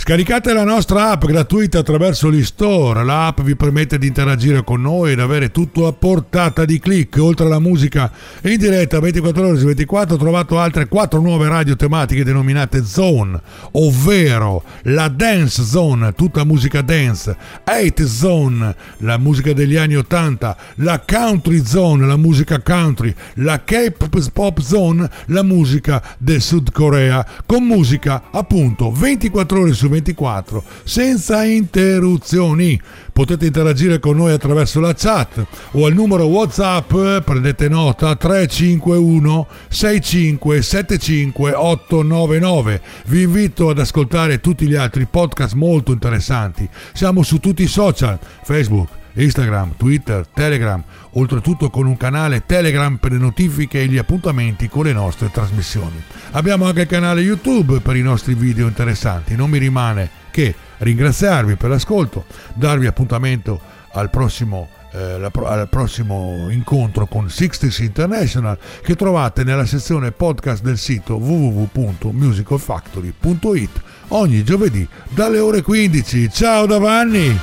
Scaricate 0.00 0.52
la 0.52 0.62
nostra 0.62 1.10
app 1.10 1.24
gratuita 1.24 1.80
attraverso 1.80 2.28
l'e-store. 2.30 3.02
L'app 3.02 3.40
vi 3.40 3.56
permette 3.56 3.98
di 3.98 4.06
interagire 4.06 4.62
con 4.62 4.80
noi 4.80 5.12
ed 5.12 5.18
avere 5.18 5.50
tutto 5.50 5.88
a 5.88 5.92
portata 5.92 6.64
di 6.64 6.78
clic. 6.78 7.18
Oltre 7.18 7.46
alla 7.46 7.58
musica 7.58 8.10
in 8.42 8.56
diretta 8.56 9.00
24 9.00 9.46
ore 9.48 9.58
su 9.58 9.66
24 9.66 10.14
ho 10.14 10.18
trovato 10.18 10.58
altre 10.58 10.86
4 10.86 11.20
nuove 11.20 11.48
radio 11.48 11.74
tematiche 11.74 12.22
denominate 12.22 12.84
Zone, 12.84 13.38
ovvero 13.72 14.62
la 14.84 15.08
Dance 15.08 15.64
Zone, 15.64 16.12
tutta 16.14 16.44
musica 16.44 16.80
dance, 16.80 17.36
8 17.64 18.06
Zone, 18.06 18.76
la 18.98 19.18
musica 19.18 19.52
degli 19.52 19.76
anni 19.76 19.96
80, 19.96 20.56
la 20.76 21.02
Country 21.04 21.62
Zone, 21.66 22.06
la 22.06 22.16
musica 22.16 22.60
country, 22.60 23.12
la 23.34 23.62
K-Pop 23.64 24.60
Zone, 24.60 25.10
la 25.26 25.42
musica 25.42 26.00
del 26.18 26.40
Sud 26.40 26.70
Corea, 26.70 27.26
con 27.44 27.64
musica 27.64 28.22
appunto 28.30 28.92
24 28.92 29.60
ore 29.60 29.72
su 29.72 29.87
su 29.88 29.90
24, 29.90 30.62
senza 30.84 31.44
interruzioni. 31.44 32.80
Potete 33.12 33.46
interagire 33.46 33.98
con 33.98 34.16
noi 34.16 34.32
attraverso 34.32 34.78
la 34.78 34.94
chat 34.94 35.44
o 35.72 35.86
al 35.86 35.94
numero 35.94 36.26
WhatsApp, 36.26 37.22
prendete 37.24 37.68
nota 37.68 38.14
351 38.14 39.46
6575 39.68 41.52
899. 41.52 42.80
Vi 43.06 43.22
invito 43.22 43.70
ad 43.70 43.80
ascoltare 43.80 44.40
tutti 44.40 44.68
gli 44.68 44.76
altri 44.76 45.06
podcast 45.06 45.54
molto 45.54 45.90
interessanti. 45.90 46.68
Siamo 46.92 47.22
su 47.24 47.38
tutti 47.38 47.64
i 47.64 47.68
social, 47.68 48.18
Facebook, 48.44 48.97
Instagram, 49.22 49.74
Twitter, 49.76 50.26
Telegram, 50.26 50.82
oltretutto 51.12 51.70
con 51.70 51.86
un 51.86 51.96
canale 51.96 52.44
Telegram 52.46 52.96
per 52.96 53.12
le 53.12 53.18
notifiche 53.18 53.80
e 53.80 53.86
gli 53.86 53.98
appuntamenti 53.98 54.68
con 54.68 54.84
le 54.84 54.92
nostre 54.92 55.30
trasmissioni. 55.30 56.02
Abbiamo 56.32 56.66
anche 56.66 56.82
il 56.82 56.86
canale 56.86 57.20
YouTube 57.20 57.80
per 57.80 57.96
i 57.96 58.02
nostri 58.02 58.34
video 58.34 58.66
interessanti. 58.66 59.34
Non 59.34 59.50
mi 59.50 59.58
rimane 59.58 60.08
che 60.30 60.54
ringraziarvi 60.78 61.56
per 61.56 61.70
l'ascolto, 61.70 62.26
darvi 62.54 62.86
appuntamento 62.86 63.60
al 63.92 64.10
prossimo 64.10 64.68
eh, 64.92 65.30
al 65.44 65.68
prossimo 65.68 66.48
incontro 66.50 67.06
con 67.06 67.26
60s 67.26 67.82
International 67.82 68.56
che 68.82 68.96
trovate 68.96 69.44
nella 69.44 69.66
sezione 69.66 70.12
podcast 70.12 70.62
del 70.62 70.78
sito 70.78 71.16
www.musicalfactory.it 71.16 73.82
ogni 74.08 74.42
giovedì 74.44 74.88
dalle 75.10 75.40
ore 75.40 75.60
15. 75.62 76.30
Ciao 76.32 76.64
da 76.64 76.78
Vanni! 76.78 77.38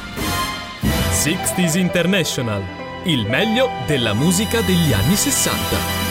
60s 0.87 1.77
International, 1.77 2.63
il 3.05 3.25
meglio 3.27 3.69
della 3.85 4.13
musica 4.13 4.61
degli 4.61 4.93
anni 4.93 5.15
60. 5.15 6.04